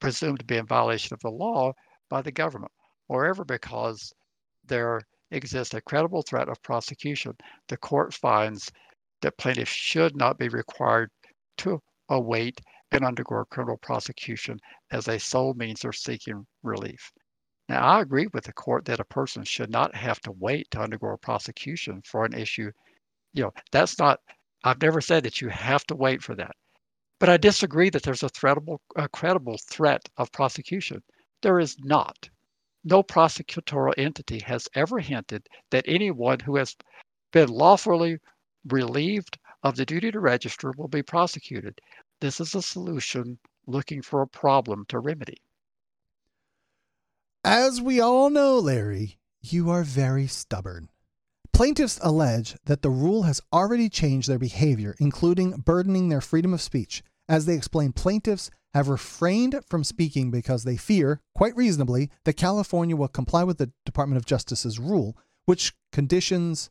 [0.00, 1.72] presumed to be in violation of the law
[2.08, 2.72] by the government,
[3.08, 4.12] moreover, because
[4.66, 5.00] there
[5.30, 7.32] exists a credible threat of prosecution.
[7.68, 8.70] The court finds
[9.22, 11.10] that plaintiffs should not be required
[11.58, 12.60] to await
[12.92, 14.58] and undergo criminal prosecution
[14.90, 17.10] as a sole means of seeking relief.
[17.68, 20.80] Now, I agree with the court that a person should not have to wait to
[20.80, 22.70] undergo a prosecution for an issue.
[23.32, 24.20] You know, that's not,
[24.64, 26.56] I've never said that you have to wait for that.
[27.20, 31.02] But I disagree that there's a, threatable, a credible threat of prosecution.
[31.42, 32.30] There is not.
[32.82, 36.74] No prosecutorial entity has ever hinted that anyone who has
[37.32, 38.18] been lawfully
[38.68, 41.78] relieved of the duty to register will be prosecuted.
[42.20, 45.38] This is a solution looking for a problem to remedy.
[47.44, 50.88] As we all know, Larry, you are very stubborn.
[51.54, 56.60] Plaintiffs allege that the rule has already changed their behavior, including burdening their freedom of
[56.60, 57.00] speech.
[57.28, 62.96] As they explain, plaintiffs have refrained from speaking because they fear, quite reasonably, that California
[62.96, 66.70] will comply with the Department of Justice's rule, which conditions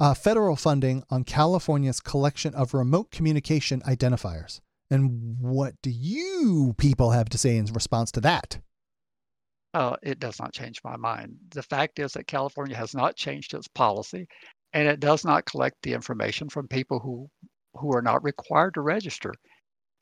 [0.00, 4.60] uh, federal funding on California's collection of remote communication identifiers.
[4.90, 8.58] And what do you people have to say in response to that?
[9.76, 11.36] Uh, it does not change my mind.
[11.50, 14.26] The fact is that California has not changed its policy,
[14.72, 17.28] and it does not collect the information from people who
[17.74, 19.34] who are not required to register.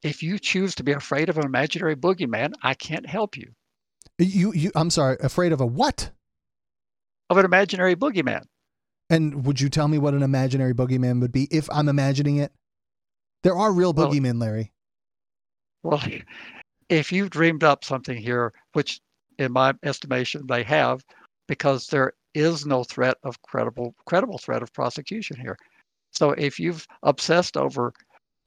[0.04, 3.52] If you choose to be afraid of an imaginary boogeyman, I can't help you.
[4.16, 6.12] You, you I'm sorry, afraid of a what?
[7.28, 8.44] Of an imaginary boogeyman.
[9.10, 12.52] And would you tell me what an imaginary boogeyman would be if I'm imagining it?
[13.42, 14.72] There are real well, boogeymen, Larry.
[15.82, 16.00] Well,
[16.88, 19.00] if you've dreamed up something here, which
[19.38, 21.04] in my estimation they have,
[21.48, 25.56] because there is no threat of credible credible threat of prosecution here.
[26.12, 27.92] So if you've obsessed over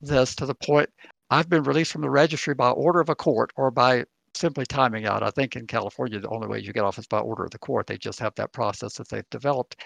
[0.01, 0.89] this to the point
[1.29, 5.05] I've been released from the registry by order of a court or by simply timing
[5.05, 5.23] out.
[5.23, 7.59] I think in California the only way you get off is by order of the
[7.59, 7.87] court.
[7.87, 9.81] They just have that process that they've developed.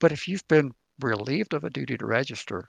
[0.00, 2.68] But if you've been relieved of a duty to register,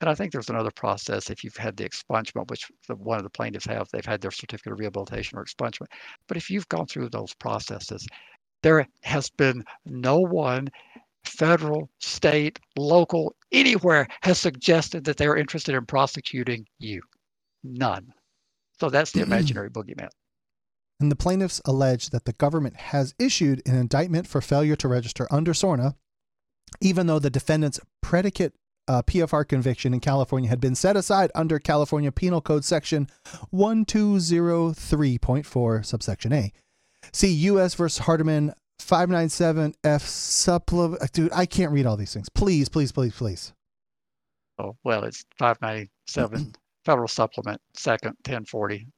[0.00, 3.24] and I think there's another process if you've had the expungement, which the, one of
[3.24, 5.88] the plaintiffs have, they've had their certificate of rehabilitation or expungement.
[6.26, 8.06] But if you've gone through those processes,
[8.62, 10.68] there has been no one,
[11.24, 17.02] federal, state, local, anywhere, has suggested that they are interested in prosecuting you.
[17.62, 18.12] None.
[18.80, 20.08] So that's the imaginary boogeyman.
[20.98, 25.26] And the plaintiffs allege that the government has issued an indictment for failure to register
[25.30, 25.96] under SORNA,
[26.80, 28.54] even though the defendant's predicate
[28.90, 33.06] uh, PFR conviction in California had been set aside under California Penal Code Section
[33.54, 36.52] 1203.4, subsection A.
[37.12, 37.74] See U.S.
[37.74, 41.12] versus Hardeman 597F supplement.
[41.12, 42.28] Dude, I can't read all these things.
[42.28, 43.52] Please, please, please, please.
[44.58, 48.88] Oh, well, it's 597 Federal Supplement, second, 1040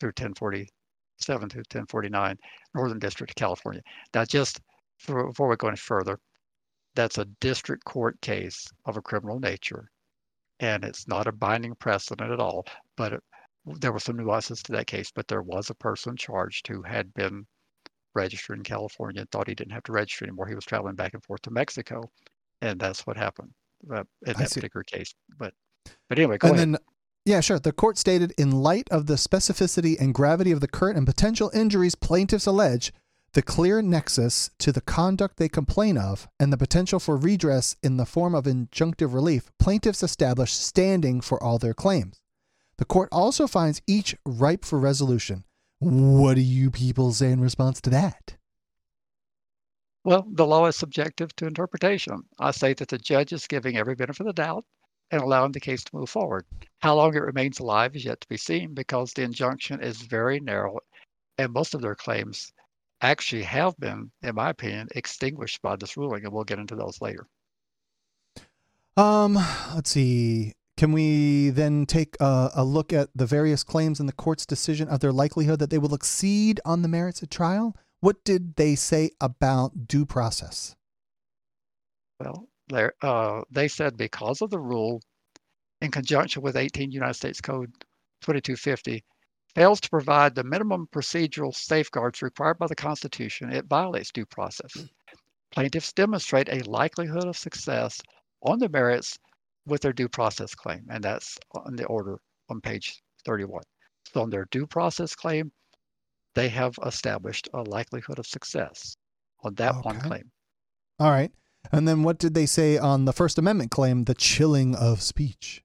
[0.00, 2.36] through 1047 through 1049,
[2.74, 3.82] Northern District of California.
[4.12, 4.60] Now, just
[4.98, 6.18] for, before we go any further,
[6.98, 9.88] that's a district court case of a criminal nature,
[10.58, 12.66] and it's not a binding precedent at all.
[12.96, 13.22] But it,
[13.64, 15.12] there were some nuances to that case.
[15.14, 17.46] But there was a person charged who had been
[18.16, 20.48] registered in California and thought he didn't have to register anymore.
[20.48, 22.10] He was traveling back and forth to Mexico,
[22.62, 23.52] and that's what happened
[23.94, 25.14] uh, in that particular case.
[25.38, 25.54] But
[26.08, 26.68] but anyway, go and ahead.
[26.68, 26.78] Then,
[27.26, 27.60] yeah, sure.
[27.60, 31.52] The court stated, in light of the specificity and gravity of the current and potential
[31.54, 32.92] injuries plaintiffs allege,
[33.32, 37.96] the clear nexus to the conduct they complain of and the potential for redress in
[37.96, 42.22] the form of injunctive relief, plaintiffs establish standing for all their claims.
[42.78, 45.44] The court also finds each ripe for resolution.
[45.80, 48.36] What do you people say in response to that?
[50.04, 52.22] Well, the law is subjective to interpretation.
[52.38, 54.64] I say that the judge is giving every benefit of the doubt
[55.10, 56.46] and allowing the case to move forward.
[56.80, 60.40] How long it remains alive is yet to be seen because the injunction is very
[60.40, 60.78] narrow
[61.36, 62.52] and most of their claims
[63.00, 67.00] actually have been, in my opinion, extinguished by this ruling, and we'll get into those
[67.00, 67.26] later.
[68.96, 69.38] Um,
[69.74, 70.54] let's see.
[70.76, 74.88] Can we then take a, a, look at the various claims in the court's decision
[74.88, 77.76] of their likelihood that they will exceed on the merits at trial?
[78.00, 80.76] What did they say about due process?
[82.20, 82.48] Well,
[83.02, 85.00] uh, they said because of the rule,
[85.80, 87.72] in conjunction with 18 United States Code
[88.22, 89.04] 2250,
[89.54, 94.72] fails to provide the minimum procedural safeguards required by the Constitution, it violates due process.
[94.74, 94.84] Hmm.
[95.50, 98.00] Plaintiffs demonstrate a likelihood of success
[98.42, 99.18] on the merits
[99.66, 102.18] with their due process claim, and that's on the order
[102.48, 103.62] on page 31.
[104.12, 105.52] So, on their due process claim,
[106.34, 108.96] they have established a likelihood of success
[109.42, 109.80] on that okay.
[109.82, 110.30] one claim.
[110.98, 111.32] All right.
[111.72, 115.62] And then what did they say on the First Amendment claim, the chilling of speech?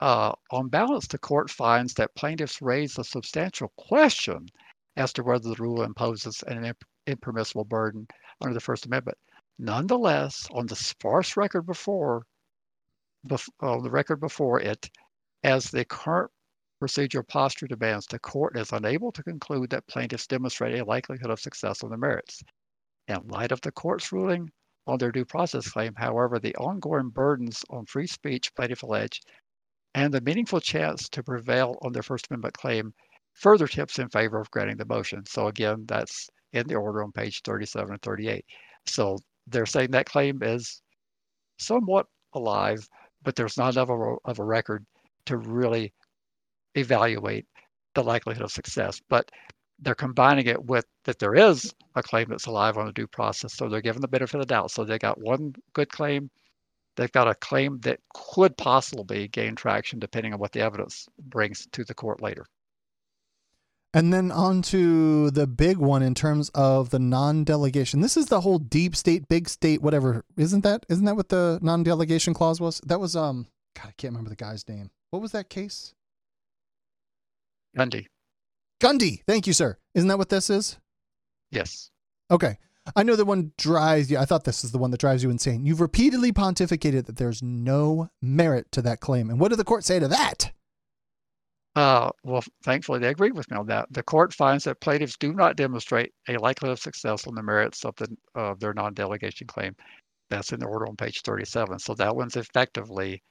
[0.00, 4.46] Uh, on balance, the court finds that plaintiffs raise a substantial question
[4.96, 8.06] as to whether the rule imposes an imp- impermissible burden
[8.40, 9.18] under the First Amendment.
[9.58, 12.22] Nonetheless, on the sparse record before,
[13.26, 14.88] bef- uh, the record before it,
[15.42, 16.30] as the current
[16.80, 21.40] procedural posture demands, the court is unable to conclude that plaintiffs demonstrate a likelihood of
[21.40, 22.40] success on the merits.
[23.08, 24.50] In light of the court's ruling
[24.86, 29.20] on their due process claim, however, the ongoing burdens on free speech plaintiff allege
[29.94, 32.92] and the meaningful chance to prevail on their First Amendment claim
[33.34, 35.24] further tips in favor of granting the motion.
[35.26, 38.44] So again, that's in the order on page 37 and 38.
[38.86, 40.82] So they're saying that claim is
[41.58, 42.86] somewhat alive,
[43.22, 44.84] but there's not enough of a, a record
[45.26, 45.92] to really
[46.74, 47.46] evaluate
[47.94, 49.00] the likelihood of success.
[49.08, 49.30] But
[49.80, 53.54] they're combining it with that there is a claim that's alive on the due process.
[53.54, 54.70] So they're given the benefit of the doubt.
[54.70, 56.30] So they got one good claim.
[56.98, 61.68] They've got a claim that could possibly gain traction depending on what the evidence brings
[61.70, 62.44] to the court later.
[63.94, 68.00] And then on to the big one in terms of the non-delegation.
[68.00, 70.24] This is the whole deep state, big state, whatever.
[70.36, 70.84] Isn't that?
[70.88, 72.80] Isn't that what the non-delegation clause was?
[72.84, 73.46] That was um.
[73.76, 74.90] God, I can't remember the guy's name.
[75.10, 75.94] What was that case?
[77.76, 78.06] Gundy.
[78.80, 79.22] Gundy.
[79.24, 79.78] Thank you, sir.
[79.94, 80.78] Isn't that what this is?
[81.52, 81.90] Yes.
[82.28, 82.58] Okay.
[82.96, 84.18] I know the one drives you.
[84.18, 85.64] I thought this is the one that drives you insane.
[85.64, 89.30] You've repeatedly pontificated that there's no merit to that claim.
[89.30, 90.52] And what did the court say to that?
[91.76, 93.86] Uh, well, thankfully, they agreed with me on that.
[93.92, 97.84] The court finds that plaintiffs do not demonstrate a likelihood of success on the merits
[97.84, 99.76] of, the, of their non delegation claim.
[100.30, 101.78] That's in the order on page 37.
[101.78, 103.22] So that one's effectively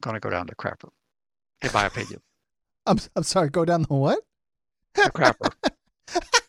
[0.00, 0.90] going to go down to crapper,
[1.62, 2.20] in my opinion.
[2.86, 4.20] I'm, I'm sorry, go down the what?
[4.94, 5.52] The crapper.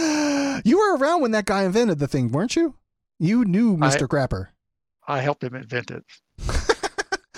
[0.64, 2.74] you were around when that guy invented the thing, weren't you?
[3.18, 4.02] You knew Mr.
[4.02, 4.48] I, Crapper.
[5.06, 6.04] I helped him invent it.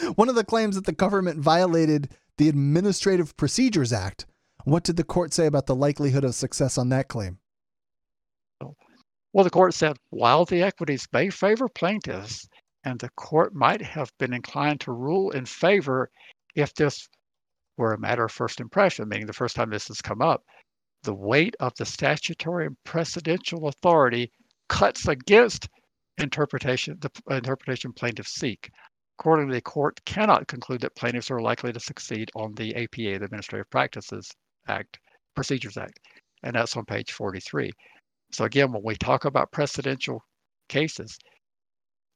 [0.17, 4.27] One of the claims that the government violated the Administrative Procedures Act.
[4.65, 7.39] What did the court say about the likelihood of success on that claim?
[9.33, 12.49] Well, the court said while the equities may favor plaintiffs,
[12.85, 16.11] and the court might have been inclined to rule in favor
[16.55, 17.09] if this
[17.77, 20.45] were a matter of first impression, meaning the first time this has come up,
[21.03, 24.31] the weight of the statutory and precedential authority
[24.69, 25.69] cuts against
[26.19, 28.71] interpretation the uh, interpretation plaintiffs seek.
[29.19, 33.25] Accordingly, the court cannot conclude that plaintiffs are likely to succeed on the APA, the
[33.25, 34.31] Administrative Practices
[34.69, 34.99] Act,
[35.35, 35.99] Procedures Act,
[36.43, 37.71] and that's on page 43.
[38.33, 40.21] So again, when we talk about precedential
[40.69, 41.19] cases,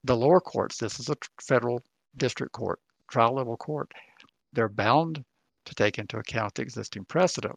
[0.05, 1.81] the lower courts, this is a federal
[2.17, 2.81] district court,
[3.11, 3.91] trial level court,
[4.53, 5.25] they're bound
[5.67, 7.57] to take into account the existing precedent.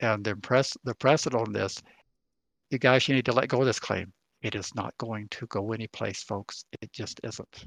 [0.00, 1.82] And the, press, the precedent on this,
[2.70, 4.12] you guys, you need to let go of this claim.
[4.42, 6.64] It is not going to go anyplace, folks.
[6.80, 7.66] It just isn't.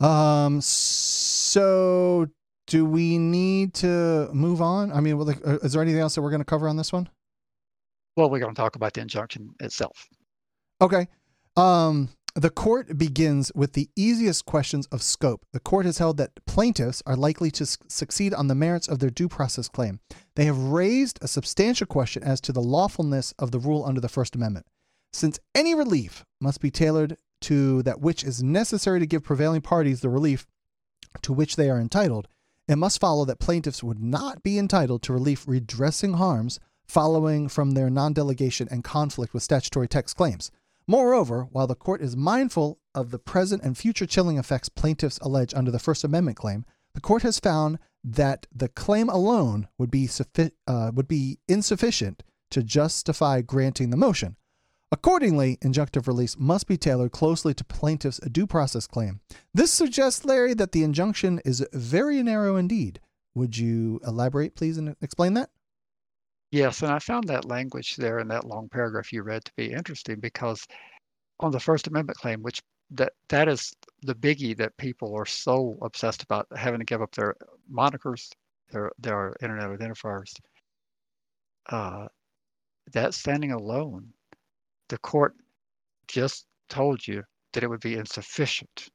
[0.00, 0.60] Um.
[0.60, 2.26] So,
[2.68, 4.92] do we need to move on?
[4.92, 7.08] I mean, uh, is there anything else that we're going to cover on this one?
[8.16, 10.06] Well, we're going to talk about the injunction itself.
[10.80, 11.08] Okay.
[11.56, 12.10] Um.
[12.38, 15.44] The court begins with the easiest questions of scope.
[15.52, 19.10] The court has held that plaintiffs are likely to succeed on the merits of their
[19.10, 19.98] due process claim.
[20.36, 24.08] They have raised a substantial question as to the lawfulness of the rule under the
[24.08, 24.66] First Amendment.
[25.12, 30.00] Since any relief must be tailored to that which is necessary to give prevailing parties
[30.00, 30.46] the relief
[31.22, 32.28] to which they are entitled,
[32.68, 37.72] it must follow that plaintiffs would not be entitled to relief redressing harms following from
[37.72, 40.52] their non delegation and conflict with statutory text claims.
[40.90, 45.52] Moreover, while the court is mindful of the present and future chilling effects plaintiffs allege
[45.52, 46.64] under the First Amendment claim,
[46.94, 52.22] the court has found that the claim alone would be, suffi- uh, would be insufficient
[52.50, 54.36] to justify granting the motion.
[54.90, 59.20] Accordingly, injunctive release must be tailored closely to plaintiff's due process claim.
[59.52, 62.98] This suggests, Larry, that the injunction is very narrow indeed.
[63.34, 65.50] Would you elaborate, please, and explain that?
[66.50, 69.72] Yes, and I found that language there in that long paragraph you read to be
[69.72, 70.66] interesting because
[71.40, 75.78] on the First Amendment claim, which that that is the biggie that people are so
[75.82, 77.36] obsessed about having to give up their
[77.70, 78.32] monikers,
[78.70, 80.34] their their internet identifiers.
[81.70, 82.08] Uh,
[82.92, 84.12] that standing alone,
[84.88, 85.36] the court
[86.08, 88.90] just told you that it would be insufficient.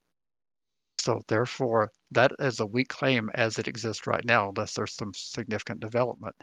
[0.97, 5.13] So therefore, that is a weak claim as it exists right now, unless there's some
[5.13, 6.35] significant development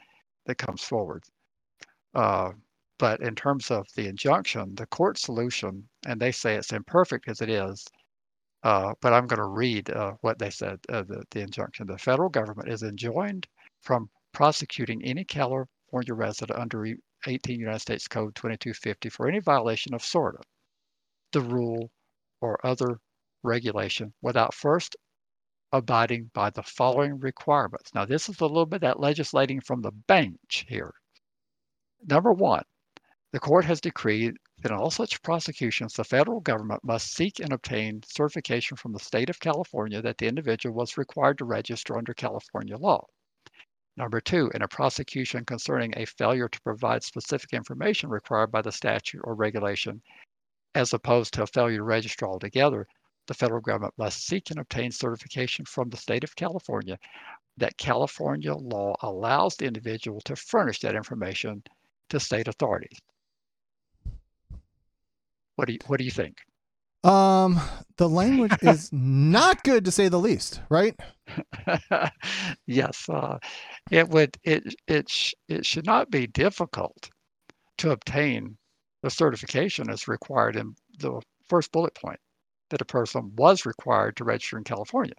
[0.51, 1.23] that comes forward.
[2.15, 2.51] Uh,
[2.99, 7.41] but in terms of the injunction, the court solution, and they say it's imperfect as
[7.41, 7.87] it is,
[8.65, 11.87] uh, but I'm going to read uh, what they said, uh, the, the injunction.
[11.87, 13.47] The federal government is enjoined
[13.81, 16.85] from prosecuting any California resident under
[17.27, 20.41] 18 United States Code 2250 for any violation of SORNA,
[21.33, 21.91] the rule,
[22.41, 22.99] or other
[23.45, 24.97] regulation without first
[25.73, 27.95] abiding by the following requirements.
[27.95, 30.93] Now, this is a little bit that legislating from the bench here.
[32.07, 32.65] Number one,
[33.33, 37.53] the court has decreed that in all such prosecutions, the federal government must seek and
[37.53, 42.13] obtain certification from the state of California that the individual was required to register under
[42.13, 43.07] California law.
[43.97, 48.73] Number two, in a prosecution concerning a failure to provide specific information required by the
[48.73, 50.03] statute or regulation,
[50.75, 52.89] as opposed to a failure to register altogether,
[53.31, 56.99] the federal government must seek and obtain certification from the state of California
[57.59, 61.63] that California law allows the individual to furnish that information
[62.09, 62.99] to state authorities.
[65.55, 66.39] What do you what do you think?
[67.05, 67.61] Um,
[67.99, 70.99] the language is not good to say the least, right?
[72.67, 73.39] yes, uh,
[73.93, 74.37] it would.
[74.43, 77.09] It it sh- it should not be difficult
[77.79, 78.57] to obtain
[79.05, 82.19] the certification as required in the first bullet point
[82.71, 85.15] that a person was required to register in California.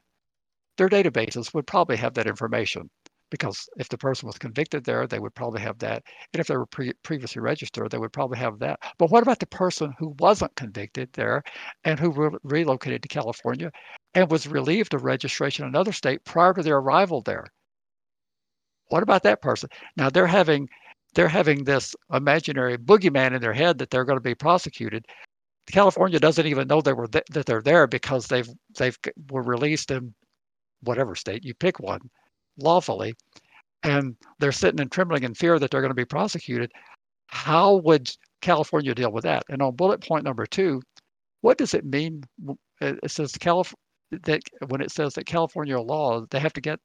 [0.78, 2.90] Their databases would probably have that information
[3.30, 6.04] because if the person was convicted there, they would probably have that.
[6.34, 8.80] And if they were pre- previously registered, they would probably have that.
[8.98, 11.42] But what about the person who wasn't convicted there
[11.84, 13.72] and who re- relocated to California
[14.14, 17.48] and was relieved of registration in another state prior to their arrival there?
[18.90, 19.70] What about that person?
[19.96, 20.68] Now they're having
[21.14, 25.06] they're having this imaginary boogeyman in their head that they're going to be prosecuted.
[25.72, 28.98] California doesn't even know they were th- that they're there because they've they've
[29.30, 30.14] were released in
[30.84, 32.02] whatever state you pick one
[32.58, 33.14] lawfully,
[33.84, 36.72] and they're sitting and trembling in fear that they're going to be prosecuted.
[37.28, 38.10] How would
[38.42, 39.44] California deal with that?
[39.50, 40.82] And on bullet point number two,
[41.42, 42.24] what does it mean?
[42.82, 43.76] It says Calif-
[44.12, 46.80] that when it says that California law, they have to get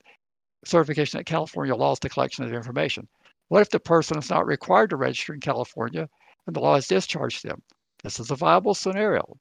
[0.64, 3.08] certification that California is the collection of information.
[3.48, 6.08] What if the person is not required to register in California
[6.46, 7.62] and the law has discharged them?
[8.02, 9.38] This is a viable scenario.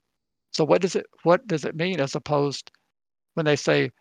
[0.52, 2.72] So what does it what does it mean as opposed
[3.34, 3.92] when they say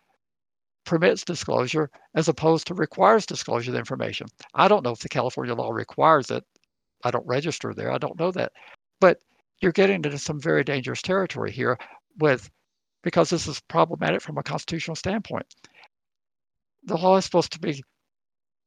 [0.85, 4.27] permits disclosure as opposed to requires disclosure of information?
[4.53, 6.43] I don't know if the California law requires it.
[7.03, 7.91] I don't register there.
[7.91, 8.53] I don't know that.
[9.01, 9.19] But
[9.61, 11.77] you're getting into some very dangerous territory here
[12.19, 12.49] with
[13.03, 15.45] because this is problematic from a constitutional standpoint.
[16.85, 17.83] The law is supposed to be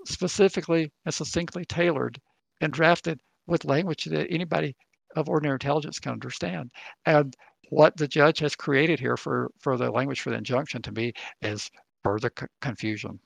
[0.04, 2.20] specifically and succinctly tailored
[2.60, 4.76] and drafted with language that anybody
[5.18, 6.70] of ordinary intelligence can understand.
[7.06, 7.34] And
[7.70, 11.12] what the judge has created here for, for the language for the injunction to me
[11.42, 11.70] is
[12.02, 13.20] further c- confusion.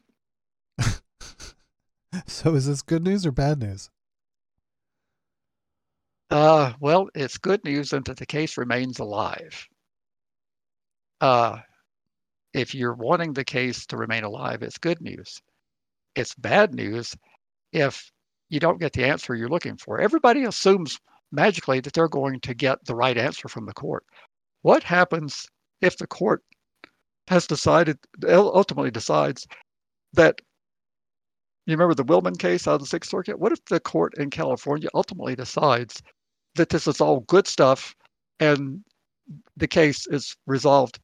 [2.26, 3.90] so is this good news or bad news?
[6.30, 9.68] Uh, well, it's good news in that the case remains alive.
[11.20, 11.58] Uh,
[12.54, 15.40] if you're wanting the case to remain alive, it's good news
[16.14, 17.16] it's bad news
[17.72, 18.10] if
[18.48, 20.00] you don't get the answer you're looking for.
[20.00, 20.98] Everybody assumes
[21.32, 24.04] magically that they're going to get the right answer from the court.
[24.62, 25.46] What happens
[25.80, 26.42] if the court
[27.28, 29.46] has decided, ultimately decides
[30.12, 30.40] that
[31.66, 33.38] you remember the Willman case out of the Sixth Circuit?
[33.38, 36.02] What if the court in California ultimately decides
[36.56, 37.94] that this is all good stuff
[38.40, 38.84] and
[39.56, 40.98] the case is resolved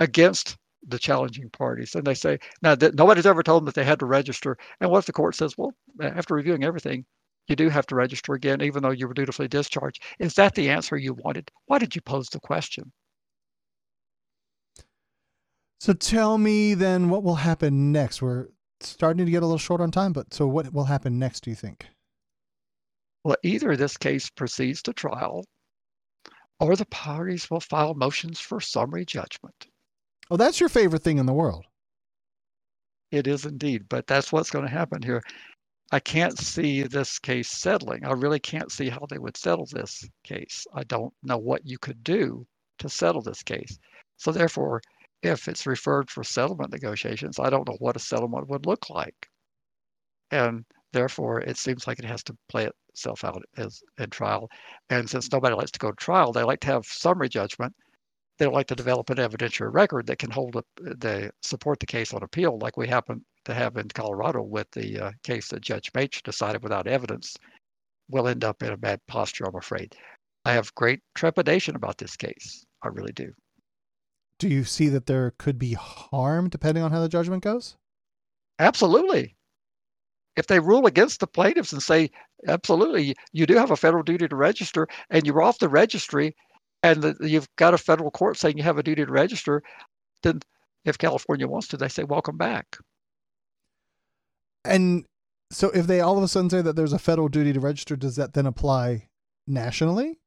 [0.00, 0.56] against
[0.88, 1.94] the challenging parties.
[1.94, 4.56] And they say, now that nobody's ever told them that they had to register.
[4.80, 5.72] And what if the court says, well,
[6.02, 7.04] after reviewing everything,
[7.48, 10.02] you do have to register again, even though you were dutifully discharged?
[10.18, 11.50] Is that the answer you wanted?
[11.66, 12.92] Why did you pose the question?
[15.80, 18.22] So tell me then what will happen next.
[18.22, 18.48] We're
[18.80, 21.50] starting to get a little short on time, but so what will happen next, do
[21.50, 21.86] you think?
[23.24, 25.44] Well, either this case proceeds to trial
[26.60, 29.66] or the parties will file motions for summary judgment.
[30.30, 31.66] Oh, that's your favorite thing in the world.
[33.10, 35.22] It is indeed, but that's what's going to happen here.
[35.94, 38.04] I can't see this case settling.
[38.04, 40.66] I really can't see how they would settle this case.
[40.74, 42.48] I don't know what you could do
[42.80, 43.78] to settle this case.
[44.16, 44.82] So, therefore,
[45.22, 49.30] if it's referred for settlement negotiations, I don't know what a settlement would look like.
[50.32, 54.50] And therefore, it seems like it has to play itself out as in trial.
[54.90, 57.72] And since nobody likes to go to trial, they like to have summary judgment
[58.38, 62.12] they like to develop an evidentiary record that can hold up the support the case
[62.12, 65.92] on appeal, like we happen to have in Colorado with the uh, case that Judge
[65.92, 67.36] Bates decided without evidence.
[68.08, 69.94] We'll end up in a bad posture, I'm afraid.
[70.44, 72.64] I have great trepidation about this case.
[72.82, 73.32] I really do.
[74.38, 77.76] Do you see that there could be harm depending on how the judgment goes?
[78.58, 79.36] Absolutely.
[80.36, 82.10] If they rule against the plaintiffs and say,
[82.48, 86.34] absolutely, you do have a federal duty to register and you're off the registry
[86.82, 89.62] and the, you've got a federal court saying you have a duty to register,
[90.22, 90.40] then
[90.84, 92.76] if California wants to, they say welcome back.
[94.64, 95.04] And
[95.50, 97.96] so, if they all of a sudden say that there's a federal duty to register,
[97.96, 99.08] does that then apply
[99.46, 100.18] nationally?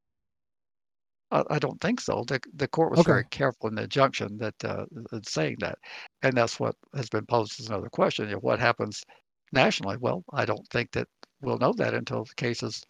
[1.32, 2.24] I, I don't think so.
[2.28, 3.12] The the court was okay.
[3.12, 4.86] very careful in the injunction that uh,
[5.28, 5.78] saying that,
[6.22, 8.28] and that's what has been posed as another question.
[8.28, 9.04] You know, what happens
[9.52, 9.98] nationally?
[10.00, 11.08] Well, I don't think that
[11.42, 12.84] we'll know that until the cases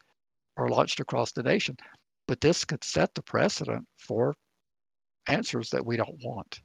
[0.58, 1.78] are launched across the nation.
[2.28, 4.36] But this could set the precedent for
[5.28, 6.62] answers that we don't want.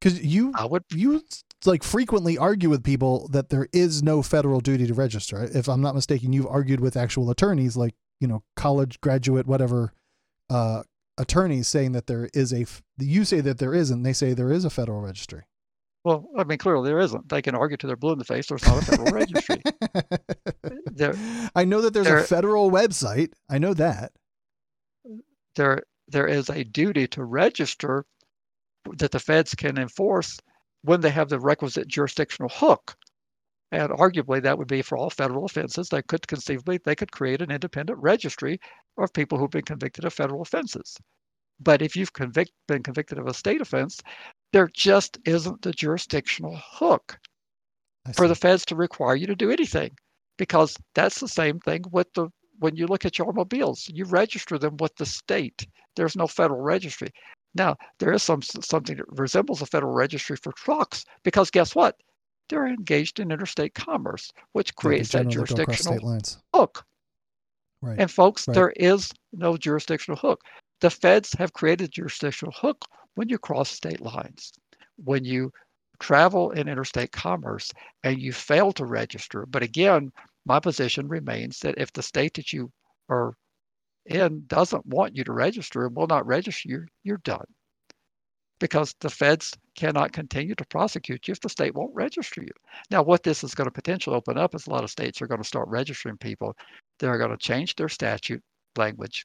[0.00, 1.22] Because you, I would, you
[1.66, 5.44] like frequently argue with people that there is no federal duty to register.
[5.44, 9.92] If I'm not mistaken, you've argued with actual attorneys, like you know, college graduate, whatever,
[10.50, 10.82] uh,
[11.18, 12.66] attorneys saying that there is a.
[12.98, 14.02] You say that there isn't.
[14.02, 15.42] They say there is a federal registry.
[16.04, 17.28] Well, I mean, clearly there isn't.
[17.28, 18.46] They can argue to their blue in the face.
[18.46, 19.62] There's not a federal registry.
[20.90, 21.14] There,
[21.54, 23.32] I know that there's there, a federal website.
[23.48, 24.10] I know that
[25.54, 28.04] there there is a duty to register
[28.96, 30.38] that the feds can enforce
[30.82, 32.96] when they have the requisite jurisdictional hook.
[33.70, 35.88] And arguably that would be for all federal offenses.
[35.88, 38.60] They could conceivably they could create an independent registry
[38.96, 40.96] of people who've been convicted of federal offenses.
[41.60, 44.00] But if you've convict, been convicted of a state offense,
[44.52, 47.18] there just isn't the jurisdictional hook
[48.14, 49.90] for the feds to require you to do anything
[50.38, 52.28] because that's the same thing with the
[52.60, 55.66] when you look at your automobiles, you register them with the state.
[55.94, 57.10] There's no federal registry.
[57.54, 61.96] Now, there is some something that resembles a federal registry for trucks because guess what?
[62.48, 66.20] they're engaged in interstate commerce, which creates that jurisdictional
[66.54, 66.84] hook.
[67.80, 67.98] Right.
[67.98, 68.54] And folks, right.
[68.54, 70.42] there is no jurisdictional hook.
[70.80, 72.84] The feds have created jurisdictional hook
[73.14, 74.52] when you cross state lines.
[74.96, 75.52] When you
[76.00, 77.70] travel in interstate commerce
[78.04, 79.46] and you fail to register.
[79.46, 80.12] But again,
[80.46, 82.72] my position remains that if the state that you
[83.08, 83.34] are
[84.08, 87.44] in doesn't want you to register and will not register you, you're done.
[88.60, 92.50] Because the feds cannot continue to prosecute you if the state won't register you.
[92.90, 95.28] Now, what this is going to potentially open up is a lot of states are
[95.28, 96.56] going to start registering people.
[96.98, 98.42] They're going to change their statute
[98.76, 99.24] language,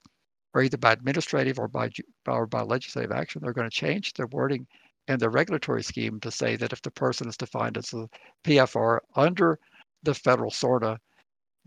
[0.54, 1.90] or either by administrative or by
[2.28, 3.42] or by legislative action.
[3.44, 4.68] They're going to change their wording
[5.08, 8.08] and the regulatory scheme to say that if the person is defined as a
[8.46, 9.60] PFR under
[10.04, 10.98] the federal SORNA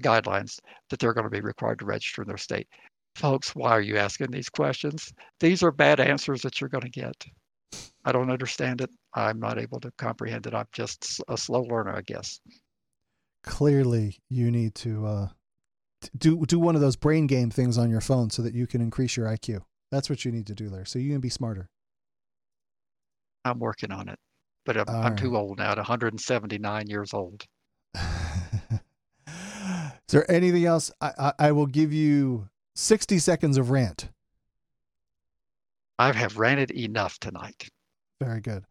[0.03, 0.59] guidelines,
[0.89, 2.69] that they're going to be required to register in their state.
[3.17, 5.11] Folks, why are you asking these questions?
[5.41, 7.25] These are bad answers that you're going to get.
[8.05, 8.91] I don't understand it.
[9.15, 10.53] I'm not able to comprehend it.
[10.53, 12.39] I'm just a slow learner, I guess.
[13.43, 15.29] Clearly, you need to uh,
[16.19, 18.83] do do one of those brain game things on your phone so that you can
[18.83, 19.63] increase your IQ.
[19.91, 21.71] That's what you need to do, there, so you can be smarter.
[23.47, 24.19] I'm working on it,
[24.67, 25.71] but I'm, I'm too old now.
[25.71, 27.47] At 179 years old.
[27.97, 28.03] Is
[30.11, 30.93] there anything else?
[31.01, 34.11] I, I, I will give you 60 seconds of rant.
[35.99, 37.69] I have ranted enough tonight.
[38.21, 38.65] Very good.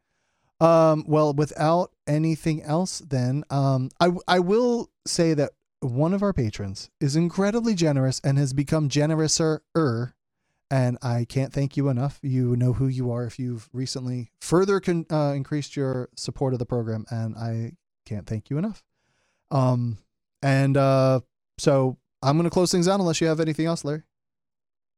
[0.62, 5.52] Um, well, without anything else, then um, I I will say that
[5.82, 9.60] one of our patrons is incredibly generous and has become generouser
[10.72, 12.20] and I can't thank you enough.
[12.22, 16.60] You know who you are if you've recently further con- uh, increased your support of
[16.60, 17.74] the program, and I
[18.06, 18.84] can't thank you enough.
[19.52, 20.00] Um,
[20.42, 21.22] and uh,
[21.58, 24.02] so I'm going to close things out unless you have anything else, Larry.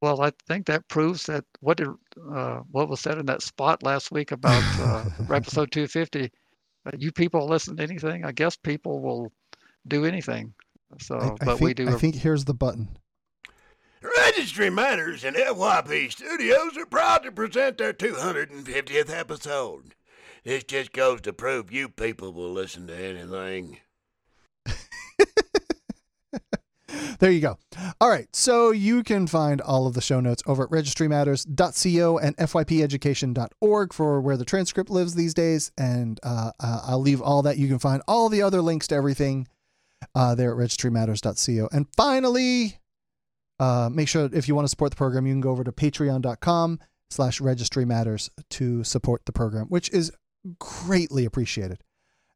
[0.01, 1.89] Well, I think that proves that what did
[2.31, 6.31] uh, what was said in that spot last week about uh, episode 250.
[6.85, 8.23] Uh, you people listen to anything?
[8.23, 9.31] I guess people will
[9.87, 10.53] do anything.
[10.99, 11.89] So, I, I but think, we do.
[11.89, 12.97] I think here's the button.
[14.01, 19.95] Registry Matters and FYP Studios are proud to present their 250th episode.
[20.43, 23.79] This just goes to prove you people will listen to anything.
[27.19, 27.57] There you go.
[27.99, 28.27] All right.
[28.35, 34.21] So you can find all of the show notes over at registrymatters.co and fypeducation.org for
[34.21, 35.71] where the transcript lives these days.
[35.77, 37.57] And uh, uh, I'll leave all that.
[37.57, 39.47] You can find all the other links to everything
[40.15, 41.69] uh, there at registrymatters.co.
[41.71, 42.79] And finally,
[43.59, 45.71] uh, make sure if you want to support the program, you can go over to
[45.71, 46.79] patreon.com
[47.09, 50.11] slash registry matters to support the program, which is
[50.59, 51.79] greatly appreciated.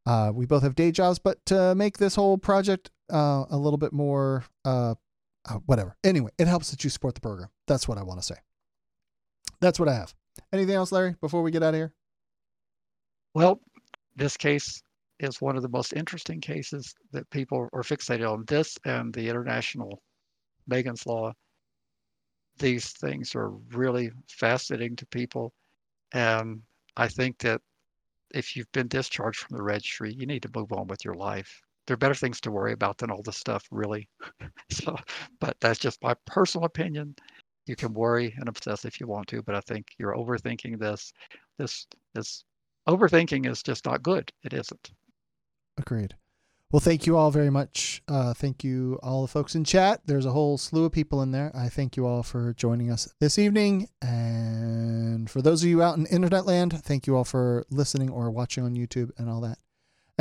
[0.05, 3.77] Uh, we both have day jobs, but to make this whole project uh, a little
[3.77, 4.95] bit more, uh,
[5.49, 5.95] uh, whatever.
[6.03, 7.49] Anyway, it helps that you support the program.
[7.67, 8.35] That's what I want to say.
[9.59, 10.13] That's what I have.
[10.53, 11.93] Anything else, Larry, before we get out of here?
[13.33, 13.59] Well,
[14.15, 14.81] this case
[15.19, 18.43] is one of the most interesting cases that people are fixated on.
[18.45, 20.01] This and the international
[20.67, 21.33] Megan's Law.
[22.57, 25.53] These things are really fascinating to people.
[26.13, 26.61] And
[26.97, 27.61] I think that
[28.33, 31.61] if you've been discharged from the registry, you need to move on with your life.
[31.87, 34.07] There are better things to worry about than all this stuff, really.
[34.69, 34.95] so,
[35.39, 37.15] but that's just my personal opinion.
[37.65, 41.13] You can worry and obsess if you want to, but I think you're overthinking this.
[41.57, 42.43] This this
[42.87, 44.31] overthinking is just not good.
[44.43, 44.91] It isn't.
[45.77, 46.15] Agreed.
[46.71, 48.01] Well, thank you all very much.
[48.07, 50.01] Uh, thank you, all the folks in chat.
[50.05, 51.51] There's a whole slew of people in there.
[51.53, 53.89] I thank you all for joining us this evening.
[54.01, 58.31] And for those of you out in internet land, thank you all for listening or
[58.31, 59.57] watching on YouTube and all that.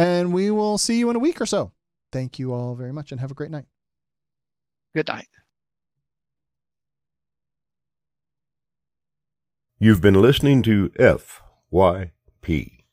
[0.01, 1.73] And we will see you in a week or so.
[2.11, 3.67] Thank you all very much and have a great night.
[4.95, 5.29] Good night.
[9.79, 12.80] You've been listening to FYP.